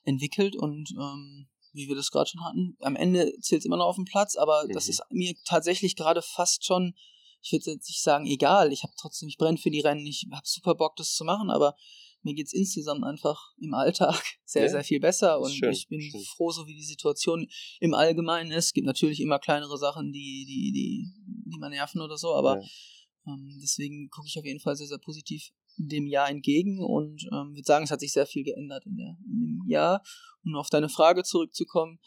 entwickelt 0.04 0.56
und 0.56 0.90
ähm, 0.92 1.48
wie 1.74 1.88
wir 1.88 1.96
das 1.96 2.10
gerade 2.10 2.30
schon 2.30 2.44
hatten. 2.44 2.76
Am 2.80 2.96
Ende 2.96 3.32
zählt 3.40 3.60
es 3.60 3.66
immer 3.66 3.76
noch 3.76 3.86
auf 3.86 3.96
dem 3.96 4.04
Platz, 4.04 4.36
aber 4.36 4.64
mhm. 4.64 4.72
das 4.72 4.88
ist 4.88 5.02
mir 5.10 5.34
tatsächlich 5.44 5.96
gerade 5.96 6.22
fast 6.22 6.64
schon, 6.64 6.94
ich 7.42 7.52
würde 7.52 7.72
jetzt 7.72 7.88
nicht 7.88 8.02
sagen, 8.02 8.26
egal. 8.26 8.72
Ich 8.72 8.84
habe 8.84 8.92
trotzdem, 8.96 9.28
ich 9.28 9.36
brenne 9.36 9.58
für 9.58 9.70
die 9.70 9.80
Rennen, 9.80 10.06
ich 10.06 10.26
habe 10.32 10.46
super 10.46 10.74
Bock, 10.74 10.96
das 10.96 11.14
zu 11.14 11.24
machen, 11.24 11.50
aber 11.50 11.74
mir 12.22 12.34
geht 12.34 12.46
es 12.46 12.52
insgesamt 12.52 13.04
einfach 13.04 13.52
im 13.60 13.74
Alltag 13.74 14.22
sehr, 14.44 14.62
ja, 14.62 14.68
sehr 14.68 14.84
viel 14.84 15.00
besser 15.00 15.40
und 15.40 15.50
schön, 15.50 15.72
ich 15.72 15.88
bin 15.88 16.00
schön. 16.00 16.20
froh, 16.36 16.50
so 16.50 16.66
wie 16.66 16.74
die 16.74 16.84
Situation 16.84 17.48
im 17.80 17.94
Allgemeinen 17.94 18.52
ist. 18.52 18.66
Es 18.66 18.72
gibt 18.72 18.86
natürlich 18.86 19.20
immer 19.20 19.40
kleinere 19.40 19.76
Sachen, 19.76 20.12
die, 20.12 20.44
die, 20.46 20.72
die, 20.72 21.12
die 21.52 21.58
man 21.58 21.72
nerven 21.72 22.00
oder 22.00 22.16
so, 22.16 22.34
aber 22.34 22.60
ja. 22.60 23.32
ähm, 23.32 23.58
deswegen 23.60 24.08
gucke 24.10 24.28
ich 24.28 24.38
auf 24.38 24.44
jeden 24.44 24.60
Fall 24.60 24.76
sehr, 24.76 24.86
sehr 24.86 24.98
positiv 24.98 25.50
dem 25.76 26.06
Jahr 26.06 26.28
entgegen 26.28 26.78
und 26.78 27.24
ähm, 27.32 27.54
würde 27.54 27.64
sagen, 27.64 27.84
es 27.84 27.90
hat 27.90 28.00
sich 28.00 28.12
sehr 28.12 28.26
viel 28.26 28.44
geändert 28.44 28.84
in, 28.86 28.96
der, 28.96 29.16
in 29.26 29.40
dem 29.40 29.62
Jahr. 29.66 30.02
Um 30.44 30.54
auf 30.56 30.68
deine 30.68 30.88
Frage 30.88 31.22
zurückzukommen, 31.22 31.98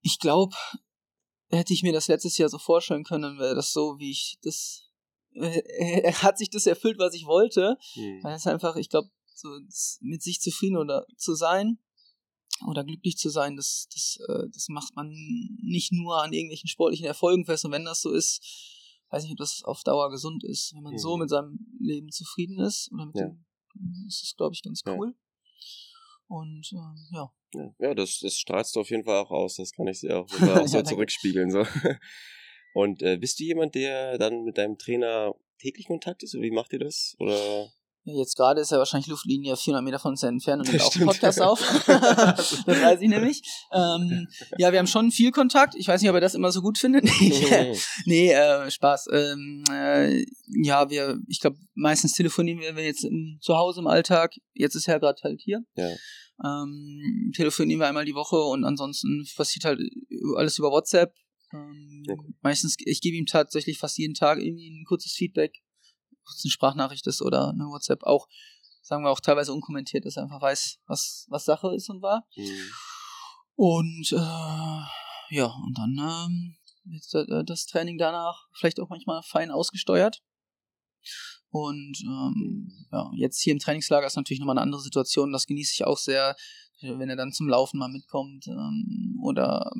ich 0.00 0.18
glaube, 0.18 0.54
hätte 1.54 1.72
ich 1.72 1.82
mir 1.82 1.92
das 1.92 2.08
letztes 2.08 2.38
Jahr 2.38 2.48
so 2.48 2.58
vorstellen 2.58 3.04
können, 3.04 3.38
wäre 3.38 3.54
das 3.54 3.72
so, 3.72 3.98
wie 3.98 4.10
ich 4.10 4.38
das 4.42 4.90
äh, 5.34 6.12
hat 6.12 6.38
sich 6.38 6.50
das 6.50 6.66
erfüllt, 6.66 6.98
was 6.98 7.14
ich 7.14 7.26
wollte. 7.26 7.76
Mhm. 7.96 8.22
Weil 8.22 8.34
es 8.34 8.46
einfach, 8.46 8.76
ich 8.76 8.88
glaube, 8.88 9.10
so 9.34 9.48
mit 10.00 10.22
sich 10.22 10.40
zufrieden 10.40 10.76
oder 10.76 11.06
zu 11.16 11.34
sein 11.34 11.78
oder 12.66 12.84
glücklich 12.84 13.16
zu 13.16 13.30
sein, 13.30 13.56
das, 13.56 13.88
das, 13.92 14.18
äh, 14.28 14.48
das 14.52 14.68
macht 14.68 14.94
man 14.94 15.08
nicht 15.62 15.92
nur 15.92 16.22
an 16.22 16.32
irgendwelchen 16.32 16.68
sportlichen 16.68 17.06
Erfolgen 17.06 17.44
fest. 17.44 17.64
Und 17.64 17.72
wenn 17.72 17.84
das 17.84 18.00
so 18.00 18.12
ist, 18.12 18.40
weiß 19.10 19.24
nicht, 19.24 19.32
ob 19.32 19.38
das 19.38 19.62
auf 19.64 19.82
Dauer 19.82 20.10
gesund 20.10 20.44
ist. 20.44 20.72
Wenn 20.74 20.82
man 20.82 20.94
mhm. 20.94 20.98
so 20.98 21.16
mit 21.16 21.30
seinem 21.30 21.58
Leben 21.80 22.10
zufrieden 22.10 22.60
ist 22.60 22.90
oder 22.92 23.06
mit 23.06 23.16
ja. 23.16 23.26
dem, 23.26 23.44
ist 24.06 24.22
das, 24.22 24.36
glaube 24.36 24.54
ich, 24.54 24.62
ganz 24.62 24.82
cool. 24.86 25.14
Ja. 25.14 26.36
Und 26.36 26.72
ähm, 26.72 27.08
ja. 27.12 27.32
Ja, 27.78 27.94
das, 27.94 28.20
das 28.20 28.36
strahlst 28.36 28.76
du 28.76 28.80
auf 28.80 28.90
jeden 28.90 29.04
Fall 29.04 29.18
auch 29.18 29.30
aus. 29.30 29.56
Das 29.56 29.72
kann 29.72 29.86
ich 29.86 30.00
dir 30.00 30.18
auch, 30.20 30.26
auch 30.40 30.66
so 30.66 30.78
ja, 30.78 30.84
zurückspiegeln. 30.84 31.50
So. 31.50 31.64
Und 32.74 33.02
äh, 33.02 33.16
bist 33.16 33.38
du 33.38 33.44
jemand, 33.44 33.74
der 33.74 34.18
dann 34.18 34.42
mit 34.42 34.58
deinem 34.58 34.78
Trainer 34.78 35.34
täglich 35.58 35.86
Kontakt 35.86 36.22
ist? 36.22 36.34
Oder 36.34 36.42
wie 36.42 36.50
macht 36.50 36.72
ihr 36.72 36.80
das? 36.80 37.14
Oder? 37.18 37.70
Jetzt 38.06 38.36
gerade 38.36 38.60
ist 38.60 38.70
er 38.70 38.78
wahrscheinlich 38.78 39.06
Luftlinie 39.06 39.56
400 39.56 39.82
Meter 39.82 39.98
von 39.98 40.10
uns 40.10 40.22
entfernt 40.22 40.60
und 40.60 40.68
nimmt 40.72 40.82
auch 40.82 40.94
einen 40.94 41.06
Podcast 41.06 41.40
auf. 41.40 41.60
das 41.86 42.66
weiß 42.66 43.00
ich 43.00 43.08
nämlich. 43.08 43.40
Ähm, 43.72 44.28
ja, 44.58 44.72
wir 44.72 44.78
haben 44.78 44.86
schon 44.86 45.10
viel 45.10 45.30
Kontakt. 45.30 45.74
Ich 45.74 45.88
weiß 45.88 46.02
nicht, 46.02 46.10
ob 46.10 46.14
er 46.14 46.20
das 46.20 46.34
immer 46.34 46.52
so 46.52 46.60
gut 46.60 46.76
findet. 46.76 47.04
nee, 48.04 48.30
äh, 48.30 48.70
Spaß. 48.70 49.08
Ähm, 49.10 49.64
äh, 49.70 50.22
ja, 50.48 50.90
wir, 50.90 51.18
ich 51.28 51.40
glaube, 51.40 51.56
meistens 51.74 52.12
telefonieren 52.12 52.76
wir 52.76 52.84
jetzt 52.84 53.04
im, 53.04 53.38
zu 53.40 53.56
Hause 53.56 53.80
im 53.80 53.86
Alltag. 53.86 54.34
Jetzt 54.52 54.74
ist 54.74 54.86
er 54.86 55.00
gerade 55.00 55.20
halt 55.22 55.40
hier. 55.40 55.64
Ja. 55.74 55.88
Ähm, 56.42 57.32
telefonieren 57.34 57.80
wir 57.80 57.88
einmal 57.88 58.04
die 58.04 58.14
Woche 58.14 58.36
und 58.36 58.64
ansonsten 58.64 59.26
passiert 59.36 59.64
halt 59.64 59.80
alles 60.36 60.58
über 60.58 60.70
WhatsApp. 60.70 61.14
Ähm, 61.52 62.02
okay. 62.08 62.34
Meistens, 62.42 62.76
ich 62.78 63.00
gebe 63.00 63.16
ihm 63.16 63.26
tatsächlich 63.26 63.78
fast 63.78 63.98
jeden 63.98 64.14
Tag 64.14 64.40
irgendwie 64.40 64.68
ein 64.68 64.84
kurzes 64.84 65.12
Feedback, 65.12 65.62
ob 66.10 66.28
es 66.28 66.42
eine 66.44 66.50
Sprachnachricht 66.50 67.06
ist 67.06 67.22
oder 67.22 67.50
eine 67.50 67.64
WhatsApp, 67.64 68.02
auch, 68.02 68.26
sagen 68.82 69.04
wir 69.04 69.10
auch 69.10 69.20
teilweise 69.20 69.52
unkommentiert, 69.52 70.04
dass 70.04 70.16
er 70.16 70.24
einfach 70.24 70.42
weiß, 70.42 70.78
was, 70.86 71.26
was 71.28 71.44
Sache 71.44 71.74
ist 71.74 71.88
und 71.88 72.02
war. 72.02 72.26
Mhm. 72.36 72.70
Und 73.56 74.12
äh, 74.12 75.36
ja, 75.36 75.46
und 75.46 75.78
dann 75.78 75.96
ähm, 75.98 76.56
wird 76.84 77.48
das 77.48 77.66
Training 77.66 77.98
danach 77.98 78.48
vielleicht 78.52 78.80
auch 78.80 78.88
manchmal 78.88 79.22
fein 79.22 79.50
ausgesteuert. 79.50 80.22
Und 81.50 82.02
ähm, 82.04 82.68
ja, 82.90 83.10
jetzt 83.14 83.40
hier 83.40 83.52
im 83.52 83.58
Trainingslager 83.58 84.06
ist 84.06 84.16
natürlich 84.16 84.40
nochmal 84.40 84.56
eine 84.56 84.62
andere 84.62 84.80
Situation. 84.80 85.32
Das 85.32 85.46
genieße 85.46 85.72
ich 85.74 85.86
auch 85.86 85.98
sehr, 85.98 86.34
wenn 86.80 87.08
er 87.08 87.16
dann 87.16 87.32
zum 87.32 87.48
Laufen 87.48 87.78
mal 87.78 87.88
mitkommt 87.88 88.46
ähm, 88.48 89.18
oder 89.22 89.70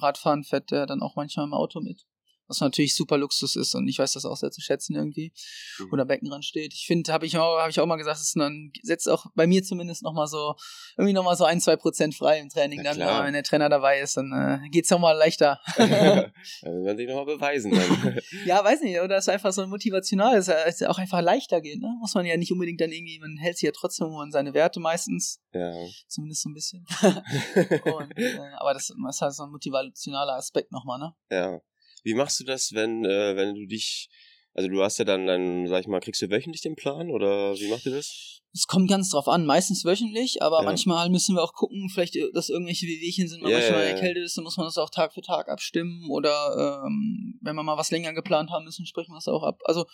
Radfahren 0.00 0.44
fährt 0.44 0.72
er 0.72 0.86
dann 0.86 1.00
auch 1.00 1.16
manchmal 1.16 1.46
im 1.46 1.54
Auto 1.54 1.80
mit 1.80 2.04
was 2.52 2.60
natürlich 2.60 2.94
super 2.94 3.18
Luxus 3.18 3.56
ist 3.56 3.74
und 3.74 3.88
ich 3.88 3.98
weiß 3.98 4.12
das 4.12 4.24
auch 4.24 4.36
sehr 4.36 4.50
zu 4.50 4.60
schätzen 4.60 4.94
irgendwie, 4.94 5.32
mhm. 5.78 5.88
wo 5.90 5.96
der 5.96 6.04
Beckenrand 6.04 6.44
steht. 6.44 6.72
Ich 6.74 6.86
finde, 6.86 7.12
habe 7.12 7.26
ich, 7.26 7.36
auch, 7.38 7.58
hab 7.58 7.70
ich 7.70 7.80
auch 7.80 7.86
mal 7.86 7.96
gesagt, 7.96 8.20
es 8.20 8.32
dann 8.32 8.72
setzt 8.82 9.08
auch 9.08 9.26
bei 9.34 9.46
mir 9.46 9.62
zumindest 9.62 10.02
nochmal 10.02 10.26
so, 10.26 10.54
irgendwie 10.96 11.12
nochmal 11.12 11.36
so 11.36 11.44
ein, 11.44 11.60
zwei 11.60 11.76
Prozent 11.76 12.14
frei 12.14 12.38
im 12.40 12.48
Training. 12.48 12.82
dann, 12.82 12.98
wenn 12.98 13.32
der 13.32 13.42
Trainer 13.42 13.68
dabei 13.68 14.00
ist, 14.00 14.16
dann 14.16 14.32
äh, 14.32 14.68
geht 14.68 14.84
es 14.84 14.90
nochmal 14.90 15.16
leichter. 15.16 15.60
dann 15.76 16.32
werden 16.62 16.96
sich 16.96 17.08
nochmal 17.08 17.26
beweisen 17.26 17.72
dann. 17.72 18.18
ja, 18.46 18.62
weiß 18.62 18.82
nicht, 18.82 19.00
oder 19.00 19.16
es 19.16 19.24
ist 19.24 19.28
einfach 19.28 19.52
so 19.52 19.66
motivational, 19.66 20.36
dass 20.36 20.48
es 20.48 20.82
auch 20.82 20.98
einfach 20.98 21.20
leichter 21.20 21.60
geht, 21.60 21.80
ne? 21.80 21.96
Muss 22.00 22.14
man 22.14 22.26
ja 22.26 22.36
nicht 22.36 22.52
unbedingt 22.52 22.80
dann 22.80 22.92
irgendwie, 22.92 23.18
man 23.18 23.36
hält 23.38 23.56
sich 23.56 23.66
ja 23.66 23.72
trotzdem 23.72 24.08
an 24.08 24.30
seine 24.30 24.54
Werte 24.54 24.80
meistens. 24.80 25.40
Ja. 25.52 25.72
Zumindest 26.08 26.42
so 26.42 26.50
ein 26.50 26.54
bisschen. 26.54 26.86
und, 27.02 28.18
äh, 28.18 28.38
aber 28.58 28.74
das 28.74 28.90
ist 28.90 29.20
halt 29.20 29.34
so 29.34 29.44
ein 29.44 29.50
motivationaler 29.50 30.34
Aspekt 30.34 30.72
nochmal, 30.72 30.98
ne? 30.98 31.14
Ja. 31.30 31.60
Wie 32.02 32.14
machst 32.14 32.40
du 32.40 32.44
das, 32.44 32.72
wenn, 32.72 33.04
äh, 33.04 33.36
wenn 33.36 33.54
du 33.54 33.66
dich, 33.66 34.08
also 34.54 34.68
du 34.68 34.82
hast 34.82 34.98
ja 34.98 35.04
dann, 35.04 35.26
dann, 35.26 35.66
sag 35.68 35.80
ich 35.80 35.86
mal, 35.86 36.00
kriegst 36.00 36.20
du 36.22 36.30
wöchentlich 36.30 36.62
den 36.62 36.76
Plan 36.76 37.10
oder 37.10 37.54
wie 37.54 37.68
macht 37.68 37.86
ihr 37.86 37.92
das? 37.92 38.40
Es 38.54 38.66
kommt 38.66 38.90
ganz 38.90 39.10
drauf 39.10 39.28
an, 39.28 39.46
meistens 39.46 39.84
wöchentlich, 39.84 40.42
aber 40.42 40.58
ja. 40.58 40.64
manchmal 40.64 41.08
müssen 41.08 41.34
wir 41.36 41.42
auch 41.42 41.54
gucken, 41.54 41.88
vielleicht, 41.88 42.16
äh, 42.16 42.30
dass 42.34 42.50
irgendwelche 42.50 42.86
Wehwehchen 42.86 43.28
sind, 43.28 43.42
yeah, 43.42 43.58
manchmal 43.58 43.80
yeah. 43.80 43.90
erkältet 43.90 44.24
ist, 44.24 44.36
dann 44.36 44.44
muss 44.44 44.56
man 44.56 44.66
das 44.66 44.76
auch 44.78 44.90
Tag 44.90 45.14
für 45.14 45.22
Tag 45.22 45.48
abstimmen 45.48 46.10
oder 46.10 46.82
ähm, 46.84 47.38
wenn 47.40 47.56
wir 47.56 47.62
mal 47.62 47.78
was 47.78 47.90
länger 47.90 48.12
geplant 48.12 48.50
haben 48.50 48.64
müssen, 48.64 48.84
sprechen 48.84 49.12
wir 49.12 49.16
das 49.16 49.28
auch 49.28 49.42
ab. 49.42 49.60
Also 49.64 49.86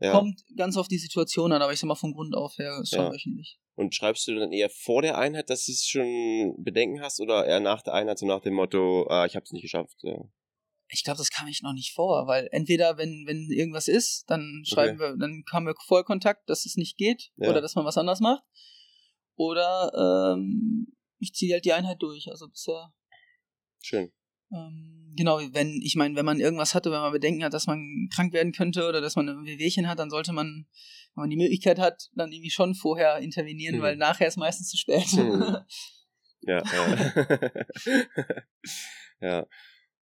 ja. 0.00 0.12
kommt 0.12 0.44
ganz 0.56 0.76
auf 0.76 0.86
die 0.86 0.98
Situation 0.98 1.50
an, 1.50 1.62
aber 1.62 1.72
ich 1.72 1.80
sag 1.80 1.88
mal 1.88 1.96
von 1.96 2.12
Grund 2.12 2.36
auf 2.36 2.56
her 2.58 2.78
ist 2.80 2.90
schon 2.90 3.06
ja. 3.06 3.12
wöchentlich. 3.12 3.58
Und 3.74 3.94
schreibst 3.94 4.28
du 4.28 4.34
dann 4.34 4.52
eher 4.52 4.70
vor 4.70 5.02
der 5.02 5.18
Einheit, 5.18 5.50
dass 5.50 5.64
du 5.64 5.72
es 5.72 5.86
schon 5.86 6.54
Bedenken 6.58 7.00
hast 7.00 7.20
oder 7.20 7.46
eher 7.46 7.60
nach 7.60 7.82
der 7.82 7.94
Einheit, 7.94 8.18
so 8.18 8.26
nach 8.26 8.40
dem 8.40 8.54
Motto, 8.54 9.06
ah, 9.08 9.26
ich 9.26 9.34
hab's 9.34 9.50
nicht 9.50 9.62
geschafft? 9.62 9.96
Ja 10.02 10.18
ich 10.90 11.04
glaube, 11.04 11.18
das 11.18 11.30
kam 11.30 11.48
ich 11.48 11.62
noch 11.62 11.72
nicht 11.72 11.92
vor, 11.94 12.26
weil 12.26 12.48
entweder, 12.50 12.96
wenn, 12.96 13.24
wenn 13.26 13.50
irgendwas 13.50 13.88
ist, 13.88 14.24
dann 14.28 14.62
schreiben 14.66 14.98
okay. 14.98 15.10
wir, 15.10 15.16
dann 15.18 15.44
haben 15.52 15.66
wir 15.66 15.74
Vollkontakt, 15.86 16.48
dass 16.48 16.66
es 16.66 16.76
nicht 16.76 16.96
geht 16.96 17.30
ja. 17.36 17.50
oder 17.50 17.60
dass 17.60 17.74
man 17.74 17.84
was 17.84 17.98
anders 17.98 18.20
macht. 18.20 18.42
Oder 19.36 20.34
ähm, 20.34 20.88
ich 21.18 21.32
ziehe 21.34 21.54
halt 21.54 21.64
die 21.64 21.72
Einheit 21.72 22.02
durch. 22.02 22.28
Also 22.30 22.48
bisher. 22.48 22.92
Schön. 23.80 24.10
Ähm, 24.50 25.12
genau, 25.16 25.40
wenn, 25.52 25.80
ich 25.82 25.94
meine, 25.94 26.16
wenn 26.16 26.24
man 26.24 26.40
irgendwas 26.40 26.74
hatte, 26.74 26.90
wenn 26.90 27.00
man 27.00 27.12
Bedenken 27.12 27.44
hat, 27.44 27.52
dass 27.52 27.66
man 27.66 28.08
krank 28.14 28.32
werden 28.32 28.52
könnte 28.52 28.88
oder 28.88 29.00
dass 29.00 29.14
man 29.14 29.28
ein 29.28 29.44
Wehwehchen 29.44 29.88
hat, 29.88 29.98
dann 29.98 30.10
sollte 30.10 30.32
man, 30.32 30.66
wenn 31.14 31.22
man 31.22 31.30
die 31.30 31.36
Möglichkeit 31.36 31.78
hat, 31.78 32.08
dann 32.14 32.32
irgendwie 32.32 32.50
schon 32.50 32.74
vorher 32.74 33.18
intervenieren, 33.18 33.76
hm. 33.76 33.82
weil 33.82 33.96
nachher 33.96 34.26
ist 34.26 34.38
meistens 34.38 34.68
zu 34.70 34.76
spät. 34.76 35.06
Hm. 35.06 35.58
Ja, 36.40 36.62
ja. 36.62 37.50
ja. 39.20 39.46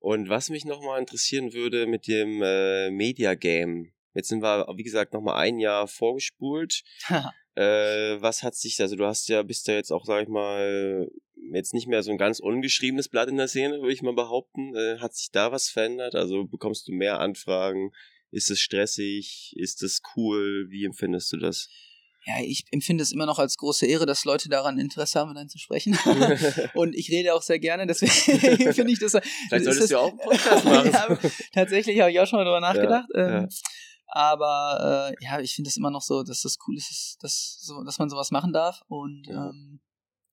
Und 0.07 0.29
was 0.29 0.51
mich 0.51 0.64
nochmal 0.64 1.01
interessieren 1.01 1.53
würde 1.53 1.88
mit 1.88 2.07
dem 2.07 2.40
äh, 2.40 2.92
Media 2.92 3.35
Game. 3.35 3.92
Jetzt 4.14 4.29
sind 4.29 4.40
wir, 4.40 4.73
wie 4.77 4.85
gesagt, 4.85 5.12
nochmal 5.12 5.35
ein 5.38 5.59
Jahr 5.59 5.88
vorgespult. 5.88 6.85
äh, 7.57 8.16
was 8.21 8.45
hat 8.45 8.55
sich, 8.55 8.81
also 8.81 8.95
du 8.95 9.05
hast 9.05 9.29
ja, 9.29 9.42
bist 9.42 9.66
ja 9.66 9.75
jetzt 9.75 9.90
auch, 9.90 10.05
sag 10.05 10.23
ich 10.23 10.29
mal, 10.29 11.11
jetzt 11.53 11.75
nicht 11.75 11.88
mehr 11.88 12.05
so 12.05 12.12
ein 12.12 12.19
ganz 12.19 12.38
ungeschriebenes 12.38 13.09
Blatt 13.09 13.29
in 13.29 13.37
der 13.37 13.49
Szene, 13.49 13.81
würde 13.81 13.92
ich 13.92 14.03
mal 14.03 14.14
behaupten. 14.14 14.77
Äh, 14.77 15.01
hat 15.01 15.16
sich 15.16 15.33
da 15.33 15.51
was 15.51 15.69
verändert? 15.69 16.14
Also 16.14 16.45
bekommst 16.45 16.87
du 16.87 16.92
mehr 16.92 17.19
Anfragen? 17.19 17.90
Ist 18.31 18.49
es 18.49 18.61
stressig? 18.61 19.55
Ist 19.57 19.83
es 19.83 20.03
cool? 20.14 20.66
Wie 20.69 20.85
empfindest 20.85 21.33
du 21.33 21.38
das? 21.38 21.69
Ja, 22.27 22.43
ich 22.43 22.65
empfinde 22.73 23.03
es 23.03 23.12
immer 23.12 23.25
noch 23.25 23.39
als 23.39 23.57
große 23.57 23.87
Ehre, 23.87 24.05
dass 24.05 24.25
Leute 24.25 24.49
daran 24.49 24.79
Interesse 24.79 25.21
haben, 25.21 25.29
mit 25.29 25.39
einem 25.39 25.49
zu 25.49 25.59
sprechen. 25.59 25.97
und 26.75 26.93
ich 26.97 27.09
rede 27.09 27.33
auch 27.33 27.43
sehr 27.43 27.61
gerne, 27.61 27.87
deswegen 27.87 28.11
finde 28.75 28.93
ich 28.93 28.99
das. 28.99 29.12
Vielleicht 29.12 29.65
solltest 29.65 29.83
das, 29.83 29.89
du 29.91 29.99
auch 29.99 30.09
einen 30.09 30.19
Podcast 30.19 30.65
machen. 30.65 30.91
ja, 30.93 31.31
tatsächlich 31.53 32.01
habe 32.01 32.11
ich 32.11 32.19
auch 32.19 32.27
schon 32.27 32.41
mal 32.41 32.45
drüber 32.45 32.61
nachgedacht. 32.61 33.07
Ja, 33.15 33.39
ähm. 33.39 33.49
Aber 34.09 35.12
äh, 35.21 35.25
ja, 35.25 35.39
ich 35.39 35.55
finde 35.55 35.69
es 35.69 35.77
immer 35.77 35.91
noch 35.91 36.03
so, 36.03 36.25
dass 36.25 36.43
das 36.43 36.57
cool 36.67 36.77
ist, 36.77 37.17
dass, 37.21 37.59
so, 37.61 37.85
dass 37.85 37.99
man 37.99 38.09
sowas 38.09 38.33
machen 38.33 38.53
darf. 38.53 38.83
Und 38.89 39.29
ähm, 39.29 39.81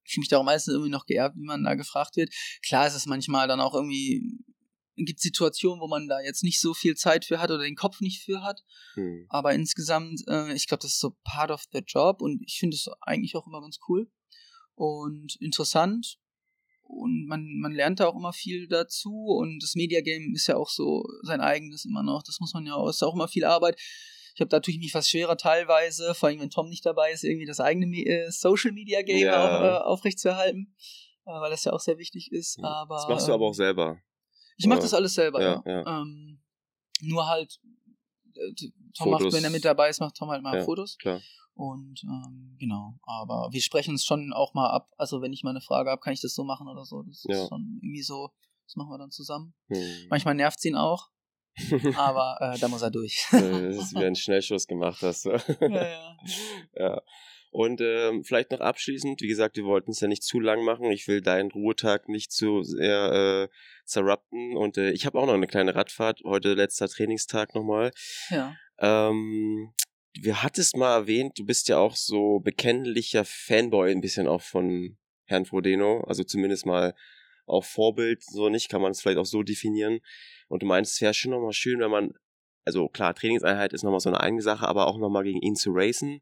ich 0.03 0.13
fühle 0.13 0.21
mich 0.21 0.29
darum 0.29 0.47
meistens 0.47 0.73
irgendwie 0.73 0.91
noch 0.91 1.05
geerbt, 1.05 1.35
wie 1.37 1.45
man 1.45 1.63
da 1.63 1.75
gefragt 1.75 2.15
wird. 2.15 2.33
Klar 2.65 2.87
ist 2.87 2.95
es 2.95 3.05
manchmal 3.05 3.47
dann 3.47 3.61
auch 3.61 3.75
irgendwie 3.75 4.39
gibt 4.95 5.19
Situationen, 5.19 5.81
wo 5.81 5.87
man 5.87 6.07
da 6.07 6.19
jetzt 6.19 6.43
nicht 6.43 6.59
so 6.59 6.73
viel 6.73 6.95
Zeit 6.95 7.25
für 7.25 7.39
hat 7.39 7.51
oder 7.51 7.63
den 7.63 7.75
Kopf 7.75 8.01
nicht 8.01 8.23
für 8.23 8.43
hat. 8.43 8.63
Hm. 8.93 9.25
Aber 9.29 9.53
insgesamt, 9.53 10.21
äh, 10.27 10.53
ich 10.53 10.67
glaube, 10.67 10.81
das 10.81 10.93
ist 10.93 10.99
so 10.99 11.15
part 11.23 11.51
of 11.51 11.63
the 11.71 11.81
job 11.85 12.21
und 12.21 12.41
ich 12.45 12.57
finde 12.59 12.75
es 12.75 12.87
eigentlich 13.01 13.35
auch 13.35 13.47
immer 13.47 13.61
ganz 13.61 13.79
cool 13.87 14.09
und 14.75 15.35
interessant. 15.39 16.17
Und 16.81 17.25
man, 17.27 17.59
man 17.59 17.71
lernt 17.71 17.99
da 17.99 18.07
auch 18.07 18.15
immer 18.15 18.33
viel 18.33 18.67
dazu 18.67 19.11
und 19.11 19.63
das 19.63 19.73
Media 19.75 20.01
Game 20.01 20.33
ist 20.35 20.47
ja 20.47 20.57
auch 20.57 20.69
so 20.69 21.03
sein 21.23 21.41
eigenes 21.41 21.85
immer 21.85 22.03
noch. 22.03 22.21
Das 22.23 22.39
muss 22.39 22.53
man 22.53 22.65
ja 22.65 22.75
auch, 22.75 22.89
ist 22.89 23.03
auch 23.03 23.15
immer 23.15 23.27
viel 23.27 23.45
Arbeit. 23.45 23.79
Ich 24.35 24.41
habe 24.41 24.49
da 24.49 24.59
tue 24.59 24.73
ich 24.73 24.79
mich 24.79 24.91
fast 24.91 25.09
schwerer 25.09 25.37
teilweise, 25.37 26.13
vor 26.15 26.29
allem 26.29 26.39
wenn 26.39 26.49
Tom 26.49 26.69
nicht 26.69 26.85
dabei 26.85 27.11
ist, 27.11 27.23
irgendwie 27.23 27.45
das 27.45 27.59
eigene 27.59 27.85
äh, 27.97 28.31
Social 28.31 28.71
Media 28.71 29.01
Game 29.01 29.19
ja. 29.19 29.57
auf, 29.57 29.63
äh, 29.63 29.83
aufrechtzuerhalten, 29.85 30.75
äh, 31.25 31.31
weil 31.31 31.51
das 31.51 31.63
ja 31.63 31.71
auch 31.71 31.79
sehr 31.79 31.97
wichtig 31.97 32.31
ist. 32.31 32.57
Hm. 32.57 32.65
Aber, 32.65 32.95
das 32.95 33.07
machst 33.07 33.27
du 33.27 33.33
aber 33.33 33.45
auch 33.45 33.53
selber. 33.53 34.01
Ich 34.57 34.67
mache 34.67 34.81
das 34.81 34.93
alles 34.93 35.13
selber, 35.13 35.41
ja. 35.41 35.63
ja. 35.65 36.01
Ähm, 36.01 36.41
nur 37.01 37.27
halt 37.27 37.59
äh, 38.35 38.53
Tom 38.97 39.11
macht, 39.11 39.31
wenn 39.31 39.43
er 39.43 39.49
mit 39.49 39.65
dabei 39.65 39.89
ist, 39.89 39.99
macht 39.99 40.15
Tom 40.15 40.29
halt 40.29 40.43
mal 40.43 40.57
Ja, 40.57 40.63
Fotos. 40.63 40.97
Klar. 40.97 41.21
Und 41.55 42.03
ähm, 42.03 42.55
genau, 42.59 42.99
aber 43.03 43.49
wir 43.51 43.61
sprechen 43.61 43.91
uns 43.91 44.05
schon 44.05 44.33
auch 44.33 44.53
mal 44.53 44.69
ab. 44.71 44.91
Also 44.97 45.21
wenn 45.21 45.33
ich 45.33 45.43
mal 45.43 45.51
eine 45.51 45.61
Frage 45.61 45.91
habe, 45.91 46.01
kann 46.01 46.13
ich 46.13 46.21
das 46.21 46.33
so 46.33 46.43
machen 46.43 46.67
oder 46.67 46.83
so. 46.85 47.03
Das 47.03 47.23
Ja. 47.27 47.43
ist 47.43 47.49
schon 47.49 47.79
irgendwie 47.81 48.01
so, 48.01 48.31
das 48.65 48.75
machen 48.75 48.89
wir 48.89 48.97
dann 48.97 49.11
zusammen. 49.11 49.53
Hm. 49.67 50.07
Manchmal 50.09 50.33
nervt 50.35 50.63
ihn 50.65 50.75
auch, 50.75 51.09
aber 51.95 52.37
äh, 52.41 52.59
da 52.59 52.67
muss 52.67 52.81
er 52.81 52.89
durch. 52.89 53.27
Das 53.31 53.41
ist 53.41 53.95
wie 53.95 54.03
ein 54.03 54.15
Schnellschuss 54.15 54.65
gemacht 54.65 55.01
hast. 55.03 55.25
ja, 55.25 55.37
ja. 55.69 56.17
ja. 56.75 57.01
Und 57.53 57.81
ähm, 57.81 58.23
vielleicht 58.23 58.49
noch 58.49 58.61
abschließend, 58.61 59.21
wie 59.21 59.27
gesagt, 59.27 59.57
wir 59.57 59.65
wollten 59.65 59.91
es 59.91 59.99
ja 59.99 60.07
nicht 60.07 60.23
zu 60.23 60.39
lang 60.39 60.63
machen. 60.63 60.89
Ich 60.89 61.07
will 61.07 61.21
deinen 61.21 61.51
Ruhetag 61.51 62.09
nicht 62.09 62.31
zu 62.31 62.63
sehr 62.63 63.49
äh, 63.51 63.55
zerrupten. 63.85 64.57
Und 64.57 64.79
äh, 64.79 64.89
ich 64.89 65.05
habe 65.05 65.19
auch 65.19 65.27
noch 65.27 65.35
eine 65.35 65.45
kleine 65.45 65.75
Radfahrt. 65.75 66.21
Heute 66.23 66.55
letzter 66.55 66.87
Trainingstag 66.87 67.53
nochmal. 67.53 67.91
ja. 68.31 68.55
Ähm, 68.79 69.71
wir 70.19 70.41
hattest 70.41 70.77
mal 70.77 70.95
erwähnt, 70.95 71.37
du 71.37 71.45
bist 71.45 71.67
ja 71.69 71.77
auch 71.77 71.95
so 71.95 72.39
bekennlicher 72.39 73.23
Fanboy 73.23 73.91
ein 73.91 74.01
bisschen 74.01 74.27
auch 74.27 74.41
von 74.41 74.97
Herrn 75.25 75.45
Frodeno. 75.45 76.01
Also 76.07 76.23
zumindest 76.23 76.65
mal 76.65 76.95
auch 77.45 77.65
Vorbild, 77.65 78.23
so 78.23 78.49
nicht, 78.49 78.67
kann 78.67 78.81
man 78.81 78.93
es 78.93 79.01
vielleicht 79.01 79.19
auch 79.19 79.27
so 79.27 79.43
definieren. 79.43 79.99
Und 80.47 80.63
du 80.63 80.65
meinst, 80.65 80.93
es 80.93 81.01
wäre 81.01 81.13
schon 81.13 81.31
nochmal 81.31 81.53
schön, 81.53 81.79
wenn 81.79 81.91
man, 81.91 82.13
also 82.65 82.89
klar, 82.89 83.13
Trainingseinheit 83.13 83.73
ist 83.73 83.83
nochmal 83.83 83.99
so 83.99 84.09
eine 84.09 84.21
eigene 84.21 84.41
Sache, 84.41 84.67
aber 84.67 84.87
auch 84.87 84.97
nochmal 84.97 85.23
gegen 85.23 85.41
ihn 85.41 85.55
zu 85.55 85.69
racen. 85.71 86.21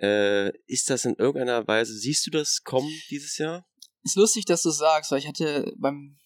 Äh, 0.00 0.50
ist 0.66 0.90
das 0.90 1.04
in 1.04 1.14
irgendeiner 1.16 1.66
Weise, 1.66 1.92
siehst 1.94 2.26
du 2.26 2.30
das 2.30 2.62
kommen 2.62 2.90
dieses 3.10 3.38
Jahr? 3.38 3.66
Ist 4.02 4.16
lustig, 4.16 4.44
dass 4.44 4.62
du 4.62 4.70
sagst, 4.70 5.10
weil 5.10 5.18
ich 5.18 5.26
hatte 5.26 5.72
beim 5.76 6.16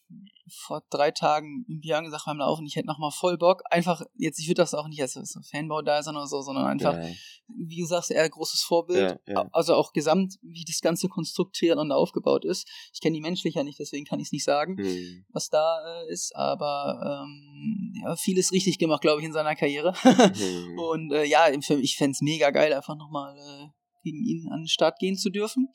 vor 0.48 0.82
drei 0.90 1.10
Tagen 1.10 1.64
im 1.68 1.80
Björn 1.80 2.04
gesagt 2.04 2.24
beim 2.26 2.38
Laufen, 2.38 2.66
ich 2.66 2.76
hätte 2.76 2.86
noch 2.86 2.98
mal 2.98 3.10
voll 3.10 3.38
Bock. 3.38 3.62
Einfach, 3.70 4.02
jetzt, 4.14 4.38
ich 4.40 4.48
würde 4.48 4.62
das 4.62 4.74
auch 4.74 4.88
nicht 4.88 5.00
als 5.00 5.14
so 5.14 5.40
Fanbau 5.50 5.82
da 5.82 6.02
sein 6.02 6.16
oder 6.16 6.26
so, 6.26 6.42
sondern 6.42 6.66
einfach, 6.66 6.94
ja, 6.94 7.08
wie 7.48 7.76
gesagt, 7.76 8.10
eher 8.10 8.28
großes 8.28 8.62
Vorbild. 8.62 9.20
ja, 9.26 9.34
ja. 9.34 9.48
Also 9.52 9.74
auch 9.74 9.92
gesamt, 9.92 10.38
wie 10.42 10.64
das 10.64 10.80
ganze 10.80 11.08
Konstrukt 11.08 11.58
miteinander 11.62 11.96
aufgebaut 11.96 12.44
ist. 12.44 12.68
Ich 12.92 13.00
kenne 13.00 13.14
die 13.14 13.20
menschlich 13.20 13.54
ja 13.54 13.64
nicht, 13.64 13.78
deswegen 13.78 14.04
kann 14.04 14.18
ich 14.20 14.26
es 14.26 14.32
nicht 14.32 14.44
sagen, 14.44 14.76
Hm. 14.78 15.24
was 15.32 15.48
da 15.48 16.02
äh, 16.02 16.12
ist, 16.12 16.34
aber 16.34 17.24
ähm, 17.24 17.94
ja, 18.02 18.16
vieles 18.16 18.52
richtig 18.52 18.78
gemacht, 18.78 19.02
glaube 19.02 19.20
ich, 19.20 19.26
in 19.26 19.32
seiner 19.32 19.54
Karriere. 19.54 19.94
Hm. 20.02 20.78
Und 20.78 21.12
äh, 21.12 21.24
ja, 21.24 21.48
ich 21.50 21.96
fände 21.96 22.12
es 22.12 22.20
mega 22.20 22.50
geil, 22.50 22.72
einfach 22.72 22.96
nochmal 22.96 23.36
äh, 23.36 23.68
gegen 24.02 24.22
ihn 24.24 24.48
an 24.50 24.62
den 24.62 24.68
Start 24.68 24.98
gehen 24.98 25.16
zu 25.16 25.30
dürfen. 25.30 25.68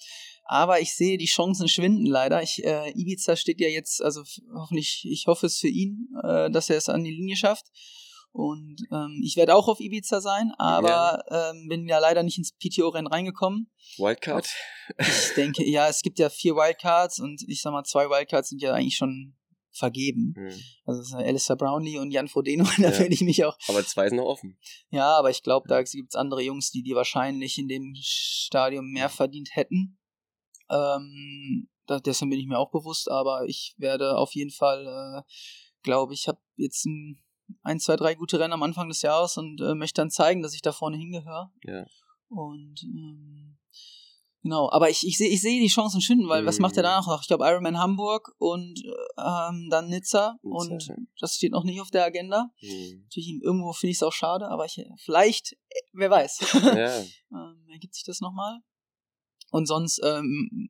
Aber 0.46 0.80
ich 0.80 0.96
sehe, 0.96 1.18
die 1.18 1.26
Chancen 1.26 1.68
schwinden 1.68 2.06
leider. 2.06 2.42
Ich, 2.42 2.64
äh, 2.64 2.92
Ibiza 2.92 3.36
steht 3.36 3.60
ja 3.60 3.68
jetzt, 3.68 4.02
also 4.02 4.24
hoffentlich, 4.54 5.06
ich 5.10 5.26
hoffe 5.28 5.48
es 5.48 5.58
für 5.58 5.68
ihn, 5.68 6.10
äh, 6.24 6.50
dass 6.50 6.70
er 6.70 6.78
es 6.78 6.90
an 6.90 7.04
die 7.04 7.12
Linie 7.12 7.36
schafft. 7.36 7.66
Und 8.32 8.84
ähm, 8.92 9.22
ich 9.24 9.36
werde 9.36 9.56
auch 9.56 9.68
auf 9.68 9.80
Ibiza 9.80 10.22
sein, 10.22 10.52
aber 10.60 11.24
ähm, 11.32 11.68
bin 11.68 11.88
ja 11.88 11.98
leider 11.98 12.22
nicht 12.22 12.38
ins 12.38 12.54
PTO-Rennen 12.54 13.08
reingekommen. 13.08 13.72
Wildcard? 13.98 14.48
Ich 15.00 15.34
denke, 15.36 15.68
ja, 15.68 15.88
es 15.88 16.02
gibt 16.02 16.20
ja 16.20 16.30
vier 16.30 16.56
Wildcards 16.56 17.20
und 17.20 17.44
ich 17.48 17.62
sag 17.62 17.72
mal, 17.72 17.84
zwei 17.84 18.10
Wildcards 18.10 18.50
sind 18.50 18.62
ja 18.62 18.74
eigentlich 18.74 18.96
schon 18.96 19.36
vergeben. 19.78 20.34
Hm. 20.36 20.48
Also 20.86 21.02
es 21.02 21.08
ist 21.10 21.14
Alistair 21.14 21.56
Brownlee 21.56 22.00
und 22.00 22.12
Jan 22.12 22.28
Frodeno, 22.28 22.64
da 22.78 22.92
Ja. 22.92 23.00
werde 23.00 23.14
ich 23.14 23.22
mich 23.22 23.44
auch 23.46 23.58
Aber 23.68 23.86
zwei 23.86 24.08
sind 24.10 24.18
noch 24.18 24.26
offen. 24.26 24.58
ja, 24.90 25.18
aber 25.18 25.30
ich 25.30 25.44
glaube, 25.44 25.68
da 25.68 25.82
gibt's 25.82 26.16
andere 26.16 26.42
Jungs, 26.44 26.72
die 26.72 26.84
die 26.84 26.96
wahrscheinlich 26.96 27.58
in 27.58 27.68
dem 27.68 27.94
Stadium 27.96 28.92
mehr 28.92 29.10
verdient 29.10 29.50
hätten. 29.56 29.98
Ähm, 30.70 31.70
da, 31.86 32.00
dessen 32.00 32.30
bin 32.30 32.40
ich 32.40 32.48
mir 32.48 32.58
auch 32.60 32.72
bewusst, 32.72 33.10
aber 33.10 33.46
ich 33.48 33.74
werde 33.78 34.18
auf 34.18 34.34
jeden 34.36 34.52
Fall, 34.52 34.86
äh, 34.86 35.22
glaube 35.84 36.14
ich, 36.14 36.28
habe 36.28 36.40
jetzt 36.58 36.86
ein, 36.86 37.24
ein, 37.62 37.80
zwei, 37.80 37.96
drei 37.96 38.16
gute 38.16 38.40
Rennen 38.40 38.54
am 38.54 38.64
Anfang 38.64 38.90
des 38.90 39.02
Jahres 39.02 39.38
und 39.38 39.62
äh, 39.62 39.74
möchte 39.76 40.02
dann 40.02 40.10
zeigen, 40.12 40.42
dass 40.42 40.54
ich 40.54 40.62
da 40.62 40.74
vorne 40.74 40.98
hingehöre. 40.98 41.52
Ja. 41.64 41.86
Und 42.28 42.84
ähm, 42.84 43.57
genau, 44.44 44.70
aber 44.72 44.90
ich, 44.90 45.06
ich 45.06 45.18
sehe 45.18 45.30
ich 45.30 45.42
seh 45.42 45.60
die 45.60 45.68
Chancen 45.68 46.02
schwinden, 46.02 46.28
weil 46.30 46.46
was 46.46 46.60
macht 46.60 46.78
er 46.78 46.84
Mhm. 46.84 46.86
danach 46.86 47.08
noch? 47.08 47.22
Ich 47.22 47.28
glaube 47.28 47.46
Ironman 47.46 47.78
Hamburg 47.78 48.34
und 48.38 48.82
ähm, 49.18 49.68
dann 49.70 49.90
Nizza, 49.90 50.38
und 50.42 50.72
Nizza, 50.72 50.94
ja. 50.94 51.04
das 51.20 51.36
steht 51.36 51.52
noch 51.52 51.64
nicht 51.64 51.82
auf 51.82 51.92
der 51.92 52.06
Agenda. 52.06 52.50
Hm. 52.60 53.02
Natürlich, 53.04 53.42
irgendwo 53.42 53.74
finde 53.74 53.92
ich 53.92 53.98
es 53.98 54.04
auch 54.04 54.14
schade, 54.14 54.48
aber 54.50 54.66
ich, 54.66 54.80
vielleicht, 54.98 55.54
äh, 55.54 55.82
wer 55.94 56.10
weiß, 56.10 56.54
Ja. 56.64 57.00
ähm, 57.32 57.68
ergibt 57.72 57.96
sich 57.96 58.04
das 58.06 58.22
nochmal. 58.22 58.60
Und 59.52 59.66
sonst 59.66 60.02
ähm, 60.04 60.70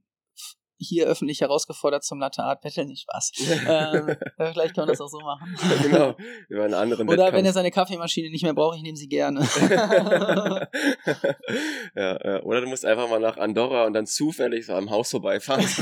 hier 0.77 1.07
öffentlich 1.07 1.41
herausgefordert 1.41 2.03
zum 2.03 2.19
Latte 2.19 2.43
Art 2.43 2.61
Battle, 2.61 2.85
nicht 2.85 3.01
Spaß. 3.01 3.31
ähm, 3.67 4.09
äh, 4.37 4.51
vielleicht 4.51 4.75
kann 4.75 4.83
man 4.83 4.89
das 4.89 5.01
auch 5.01 5.07
so 5.07 5.19
machen. 5.19 5.55
genau. 5.83 6.15
Über 6.49 6.65
einen 6.65 6.73
anderen 6.73 7.09
Oder 7.09 7.17
wenn 7.17 7.25
er 7.25 7.33
Wettkampf. 7.33 7.53
seine 7.53 7.71
Kaffeemaschine 7.71 8.29
nicht 8.29 8.43
mehr 8.43 8.53
braucht, 8.53 8.77
ich 8.77 8.83
nehme 8.83 8.97
sie 8.97 9.07
gerne. 9.07 9.39
ja, 11.95 12.43
oder 12.43 12.61
du 12.61 12.67
musst 12.67 12.85
einfach 12.85 13.09
mal 13.09 13.19
nach 13.19 13.37
Andorra 13.37 13.85
und 13.85 13.93
dann 13.93 14.05
zufällig 14.05 14.65
so 14.65 14.73
am 14.73 14.89
Haus 14.89 15.11
vorbeifahren. 15.11 15.65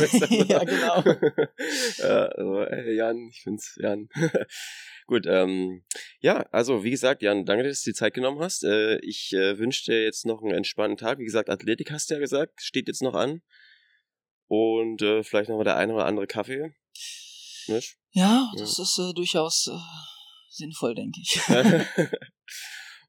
Ja, 0.48 0.64
genau. 0.64 1.04
ja, 1.98 2.26
also, 2.26 2.62
ey, 2.62 2.96
Jan, 2.96 3.28
ich 3.30 3.42
find's, 3.42 3.76
Jan. 3.82 4.08
Gut, 5.08 5.26
ähm, 5.28 5.84
ja, 6.20 6.48
also 6.52 6.84
wie 6.84 6.90
gesagt, 6.90 7.22
Jan, 7.22 7.46
danke, 7.46 7.64
dass 7.68 7.84
du 7.84 7.92
die 7.92 7.96
Zeit 7.96 8.14
genommen 8.14 8.40
hast. 8.40 8.64
Äh, 8.64 8.98
ich 9.00 9.34
äh, 9.34 9.60
wünsche 9.60 9.86
dir 9.86 10.04
jetzt 10.04 10.26
noch 10.26 10.42
einen 10.42 10.54
entspannten 10.56 10.98
Tag. 10.98 11.20
Wie 11.20 11.26
gesagt, 11.26 11.50
Athletik 11.50 11.92
hast 11.92 12.10
du 12.10 12.16
ja 12.16 12.20
gesagt, 12.20 12.62
steht 12.62 12.88
jetzt 12.88 13.04
noch 13.04 13.14
an. 13.14 13.42
Und 14.48 15.02
äh, 15.02 15.24
vielleicht 15.24 15.50
noch 15.50 15.58
mal 15.58 15.64
der 15.64 15.78
eine 15.78 15.94
oder 15.94 16.06
andere 16.06 16.28
Kaffee. 16.28 16.74
Nicht? 17.68 17.98
ja, 18.12 18.52
das 18.58 18.78
ist 18.78 19.00
äh, 19.00 19.14
durchaus 19.14 19.68
äh, 19.68 19.78
sinnvoll, 20.50 20.94
denke 20.94 21.20
ich. 21.20 21.40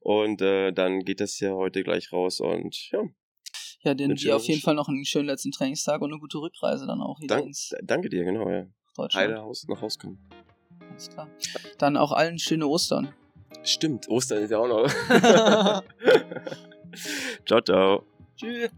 und 0.01 0.41
äh, 0.41 0.71
dann 0.71 1.01
geht 1.01 1.19
das 1.19 1.39
ja 1.39 1.53
heute 1.53 1.83
gleich 1.83 2.11
raus 2.11 2.39
und 2.39 2.89
ja, 2.91 3.03
Ja, 3.81 3.93
denn 3.93 4.15
dir 4.15 4.35
auf 4.35 4.45
jeden 4.45 4.61
Fall 4.61 4.73
noch 4.73 4.87
einen 4.89 5.05
schönen 5.05 5.27
letzten 5.27 5.51
Trainingstag 5.51 6.01
und 6.01 6.11
eine 6.11 6.19
gute 6.19 6.39
Rückreise 6.39 6.87
dann 6.87 7.01
auch 7.01 7.19
dank, 7.27 7.45
ins 7.45 7.75
danke 7.83 8.09
dir, 8.09 8.23
genau, 8.23 8.49
ja. 8.49 8.65
Deutschland. 8.95 9.27
Heile 9.27 9.41
Haus, 9.41 9.67
nach 9.67 9.81
Haus 9.81 9.99
kommen. 9.99 10.27
Alles 10.89 11.09
klar. 11.09 11.29
Dann 11.77 11.97
auch 11.97 12.11
allen 12.11 12.39
schöne 12.39 12.67
Ostern. 12.67 13.13
Stimmt, 13.63 14.09
Ostern 14.09 14.43
ist 14.43 14.49
ja 14.49 14.57
auch 14.57 14.67
noch. 14.67 14.87
ciao, 17.45 17.61
ciao. 17.61 18.03
Tschüss. 18.35 18.71